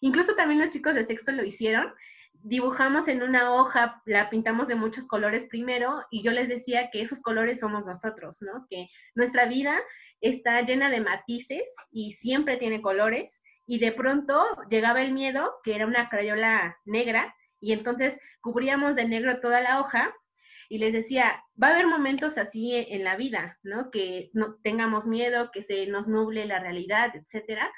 incluso 0.00 0.34
también 0.34 0.60
los 0.60 0.70
chicos 0.70 0.94
de 0.94 1.06
sexto 1.06 1.32
lo 1.32 1.44
hicieron. 1.44 1.92
Dibujamos 2.42 3.08
en 3.08 3.22
una 3.22 3.52
hoja, 3.52 4.02
la 4.06 4.30
pintamos 4.30 4.68
de 4.68 4.74
muchos 4.74 5.06
colores 5.06 5.44
primero 5.44 6.04
y 6.10 6.22
yo 6.22 6.32
les 6.32 6.48
decía 6.48 6.90
que 6.90 7.02
esos 7.02 7.20
colores 7.20 7.60
somos 7.60 7.86
nosotros, 7.86 8.40
¿no? 8.40 8.66
Que 8.70 8.88
nuestra 9.14 9.46
vida 9.46 9.74
está 10.20 10.62
llena 10.62 10.90
de 10.90 11.00
matices 11.00 11.64
y 11.90 12.12
siempre 12.12 12.56
tiene 12.56 12.82
colores 12.82 13.40
y 13.66 13.78
de 13.78 13.92
pronto 13.92 14.44
llegaba 14.70 15.02
el 15.02 15.12
miedo, 15.12 15.52
que 15.62 15.74
era 15.74 15.86
una 15.86 16.08
crayola 16.08 16.76
negra, 16.84 17.34
y 17.60 17.72
entonces 17.72 18.18
cubríamos 18.40 18.96
de 18.96 19.06
negro 19.06 19.38
toda 19.40 19.60
la 19.60 19.80
hoja 19.80 20.14
y 20.68 20.78
les 20.78 20.92
decía, 20.92 21.44
va 21.62 21.68
a 21.68 21.70
haber 21.72 21.86
momentos 21.86 22.38
así 22.38 22.74
en 22.74 23.04
la 23.04 23.16
vida, 23.16 23.58
¿no? 23.62 23.90
Que 23.90 24.30
no 24.32 24.56
tengamos 24.62 25.06
miedo, 25.06 25.50
que 25.52 25.62
se 25.62 25.86
nos 25.86 26.06
nuble 26.06 26.46
la 26.46 26.60
realidad, 26.60 27.14
etcétera. 27.14 27.70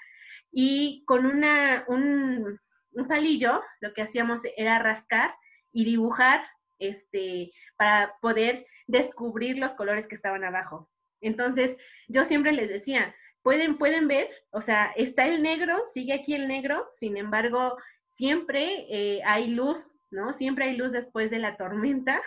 Y 0.51 1.03
con 1.07 1.27
una, 1.27 1.85
un, 1.89 2.61
un 2.93 3.09
palillo, 3.09 3.63
lo 3.81 3.93
que 3.95 4.03
hacíamos 4.03 4.41
era 4.57 4.79
rascar 4.79 5.35
y 5.73 5.85
dibujar 5.85 6.45
este, 6.79 7.53
para 7.77 8.15
poder 8.21 8.67
descubrir 8.87 9.59
los 9.59 9.75
colores 9.75 10.07
que 10.07 10.15
estaban 10.15 10.45
abajo. 10.45 10.91
Entonces, 11.21 11.77
yo 12.09 12.25
siempre 12.25 12.53
les 12.53 12.69
decía, 12.69 13.15
pueden, 13.43 13.79
pueden 13.79 14.09
ver, 14.09 14.29
o 14.51 14.61
sea, 14.61 14.93
está 14.97 15.27
el 15.27 15.43
negro, 15.43 15.83
sigue 15.95 16.13
aquí 16.13 16.35
el 16.35 16.49
negro, 16.49 16.89
sin 16.93 17.17
embargo, 17.17 17.77
siempre 18.15 18.87
eh, 18.91 19.21
hay 19.25 19.49
luz, 19.49 19.99
¿no? 20.11 20.33
Siempre 20.33 20.67
hay 20.67 20.77
luz 20.77 20.93
después 20.93 21.31
de 21.31 21.39
la 21.39 21.57
tormenta, 21.57 22.21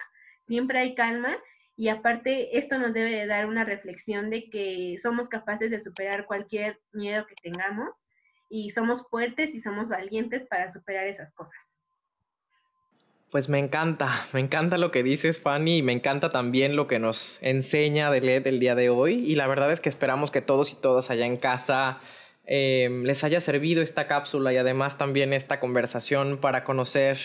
siempre 0.48 0.80
hay 0.80 0.96
calma 0.96 1.38
y 1.76 1.90
aparte 1.90 2.58
esto 2.58 2.78
nos 2.78 2.94
debe 2.94 3.12
de 3.12 3.28
dar 3.28 3.46
una 3.46 3.66
reflexión 3.66 4.30
de 4.30 4.50
que 4.50 4.98
somos 5.02 5.28
capaces 5.28 5.70
de 5.70 5.82
superar 5.82 6.26
cualquier 6.26 6.80
miedo 6.94 7.26
que 7.28 7.36
tengamos 7.36 8.08
y 8.56 8.70
somos 8.70 9.08
fuertes 9.10 9.54
y 9.54 9.62
somos 9.62 9.90
valientes 9.90 10.46
para 10.46 10.72
superar 10.72 11.08
esas 11.08 11.34
cosas. 11.34 11.60
Pues 13.32 13.50
me 13.50 13.60
encanta, 13.60 14.10
me 14.34 14.40
encanta 14.40 14.78
lo 14.78 14.92
que 14.92 15.04
dices, 15.04 15.40
Fanny, 15.40 15.78
y 15.78 15.82
me 15.82 15.94
encanta 15.94 16.32
también 16.32 16.76
lo 16.76 16.88
que 16.88 17.00
nos 17.00 17.40
enseña 17.42 18.12
de 18.12 18.38
el 18.38 18.60
día 18.60 18.76
de 18.76 18.90
hoy. 18.90 19.16
Y 19.26 19.36
la 19.36 19.48
verdad 19.48 19.72
es 19.72 19.82
que 19.82 19.90
esperamos 19.90 20.32
que 20.32 20.42
todos 20.42 20.72
y 20.72 20.76
todas 20.76 21.10
allá 21.10 21.26
en 21.26 21.38
casa 21.38 22.00
Em, 22.48 23.04
les 23.04 23.24
haya 23.24 23.42
servido 23.42 23.82
esta 23.82 24.08
cápsula 24.08 24.54
y 24.54 24.58
además 24.58 24.98
también 24.98 25.34
esta 25.34 25.60
conversación 25.60 26.38
para 26.38 26.64
conocer 26.64 27.18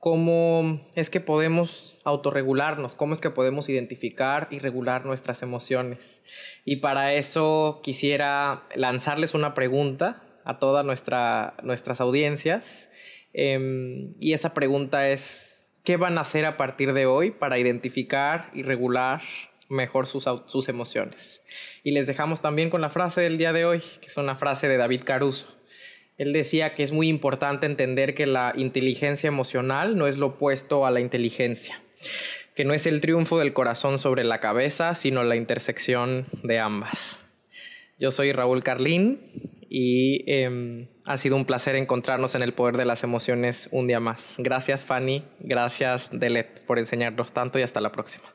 cómo 0.00 0.80
es 0.94 1.10
que 1.10 1.20
podemos 1.20 1.98
autorregularnos, 2.04 2.94
cómo 2.94 3.14
es 3.14 3.20
que 3.20 3.30
podemos 3.30 3.68
identificar 3.68 4.48
y 4.50 4.58
regular 4.58 5.04
nuestras 5.04 5.42
emociones. 5.42 6.22
Y 6.64 6.76
para 6.76 7.14
eso 7.14 7.80
quisiera 7.84 8.64
lanzarles 8.74 9.34
una 9.34 9.54
pregunta 9.54 10.22
a 10.48 10.58
todas 10.58 10.84
nuestra, 10.84 11.54
nuestras 11.62 12.00
audiencias. 12.00 12.88
Em, 13.32 14.14
y 14.18 14.32
esa 14.32 14.54
pregunta 14.54 15.08
es, 15.10 15.68
¿qué 15.84 15.96
van 15.96 16.18
a 16.18 16.22
hacer 16.22 16.44
a 16.46 16.56
partir 16.56 16.92
de 16.92 17.06
hoy 17.06 17.30
para 17.30 17.58
identificar 17.58 18.50
y 18.54 18.62
regular 18.62 19.20
mejor 19.68 20.06
sus, 20.06 20.24
sus 20.46 20.68
emociones. 20.68 21.42
Y 21.84 21.92
les 21.92 22.06
dejamos 22.06 22.40
también 22.40 22.70
con 22.70 22.80
la 22.80 22.90
frase 22.90 23.20
del 23.20 23.38
día 23.38 23.52
de 23.52 23.64
hoy, 23.64 23.82
que 24.00 24.06
es 24.06 24.16
una 24.16 24.36
frase 24.36 24.68
de 24.68 24.76
David 24.76 25.02
Caruso. 25.04 25.46
Él 26.16 26.32
decía 26.32 26.74
que 26.74 26.82
es 26.82 26.90
muy 26.90 27.08
importante 27.08 27.66
entender 27.66 28.14
que 28.14 28.26
la 28.26 28.52
inteligencia 28.56 29.28
emocional 29.28 29.96
no 29.96 30.06
es 30.06 30.16
lo 30.16 30.26
opuesto 30.26 30.84
a 30.84 30.90
la 30.90 31.00
inteligencia, 31.00 31.80
que 32.56 32.64
no 32.64 32.74
es 32.74 32.86
el 32.86 33.00
triunfo 33.00 33.38
del 33.38 33.52
corazón 33.52 33.98
sobre 33.98 34.24
la 34.24 34.40
cabeza, 34.40 34.94
sino 34.94 35.22
la 35.22 35.36
intersección 35.36 36.26
de 36.42 36.58
ambas. 36.58 37.18
Yo 37.98 38.12
soy 38.12 38.32
Raúl 38.32 38.62
Carlín 38.62 39.18
y 39.68 40.24
em, 40.30 40.88
ha 41.04 41.16
sido 41.16 41.34
un 41.34 41.44
placer 41.44 41.74
encontrarnos 41.74 42.36
en 42.36 42.42
el 42.42 42.54
poder 42.54 42.76
de 42.76 42.84
las 42.84 43.02
emociones 43.02 43.68
un 43.72 43.88
día 43.88 43.98
más. 43.98 44.36
Gracias 44.38 44.84
Fanny, 44.84 45.24
gracias 45.40 46.08
Delet 46.12 46.64
por 46.64 46.78
enseñarnos 46.78 47.32
tanto 47.32 47.58
y 47.58 47.62
hasta 47.62 47.80
la 47.80 47.90
próxima. 47.90 48.26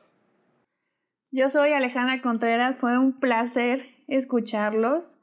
Yo 1.32 1.50
soy 1.50 1.72
Alejandra 1.72 2.22
Contreras, 2.22 2.76
fue 2.76 2.98
un 2.98 3.20
placer 3.20 3.88
escucharlos 4.08 5.18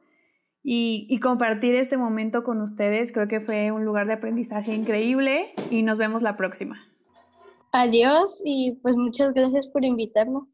y, 0.62 1.18
compartir 1.20 1.74
este 1.74 1.96
momento 1.96 2.42
con 2.42 2.61
ustedes. 2.61 3.12
Creo 3.12 3.29
que 3.29 3.40
fue 3.40 3.70
un 3.70 3.85
lugar 3.85 4.07
de 4.07 4.14
aprendizaje 4.14 4.74
increíble 4.74 5.53
y 5.70 5.83
nos 5.83 5.98
vemos 5.98 6.22
la 6.22 6.37
próxima. 6.37 6.83
Adiós 7.72 8.42
y 8.44 8.79
pues 8.83 8.96
muchas 8.96 9.33
gracias 9.33 9.68
por 9.68 9.85
invitarnos. 9.85 10.48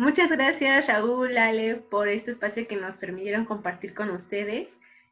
Muchas 0.00 0.30
gracias 0.30 0.86
Raúl, 0.86 1.36
Ale, 1.36 1.74
por 1.74 2.08
este 2.08 2.30
espacio 2.30 2.66
que 2.66 2.74
nos 2.74 2.96
permitieron 2.96 3.44
compartir 3.44 3.92
con 3.92 4.08
ustedes. 4.08 4.66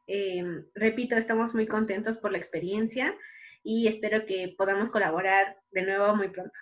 Eh, 0.07 0.43
repito, 0.75 1.15
estamos 1.15 1.53
muy 1.53 1.67
contentos 1.67 2.17
por 2.17 2.33
la 2.33 2.39
experiencia 2.39 3.15
y 3.63 3.87
espero 3.87 4.25
que 4.25 4.55
podamos 4.57 4.89
colaborar 4.89 5.59
de 5.73 5.83
nuevo 5.83 6.17
muy 6.17 6.29
pronto. 6.29 6.55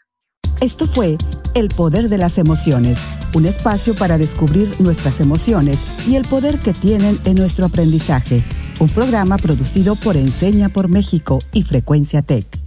Esto 0.61 0.89
fue 0.89 1.17
El 1.55 1.69
Poder 1.69 2.09
de 2.09 2.19
las 2.19 2.37
Emociones, 2.39 2.99
un 3.33 3.47
espacio 3.47 3.95
para 3.95 4.19
descubrir 4.19 4.71
nuestras 4.81 5.21
emociones 5.21 6.09
y 6.09 6.17
el 6.17 6.25
poder 6.25 6.59
que 6.59 6.73
tienen 6.73 7.17
en 7.27 7.37
nuestro 7.37 7.67
aprendizaje. 7.67 8.39
Un 8.81 8.89
programa 8.89 9.37
producido 9.37 9.95
por 10.03 10.17
Enseña 10.17 10.69
por 10.69 10.89
México 10.89 11.39
y 11.53 11.63
Frecuencia 11.63 12.23
Tech. 12.23 12.66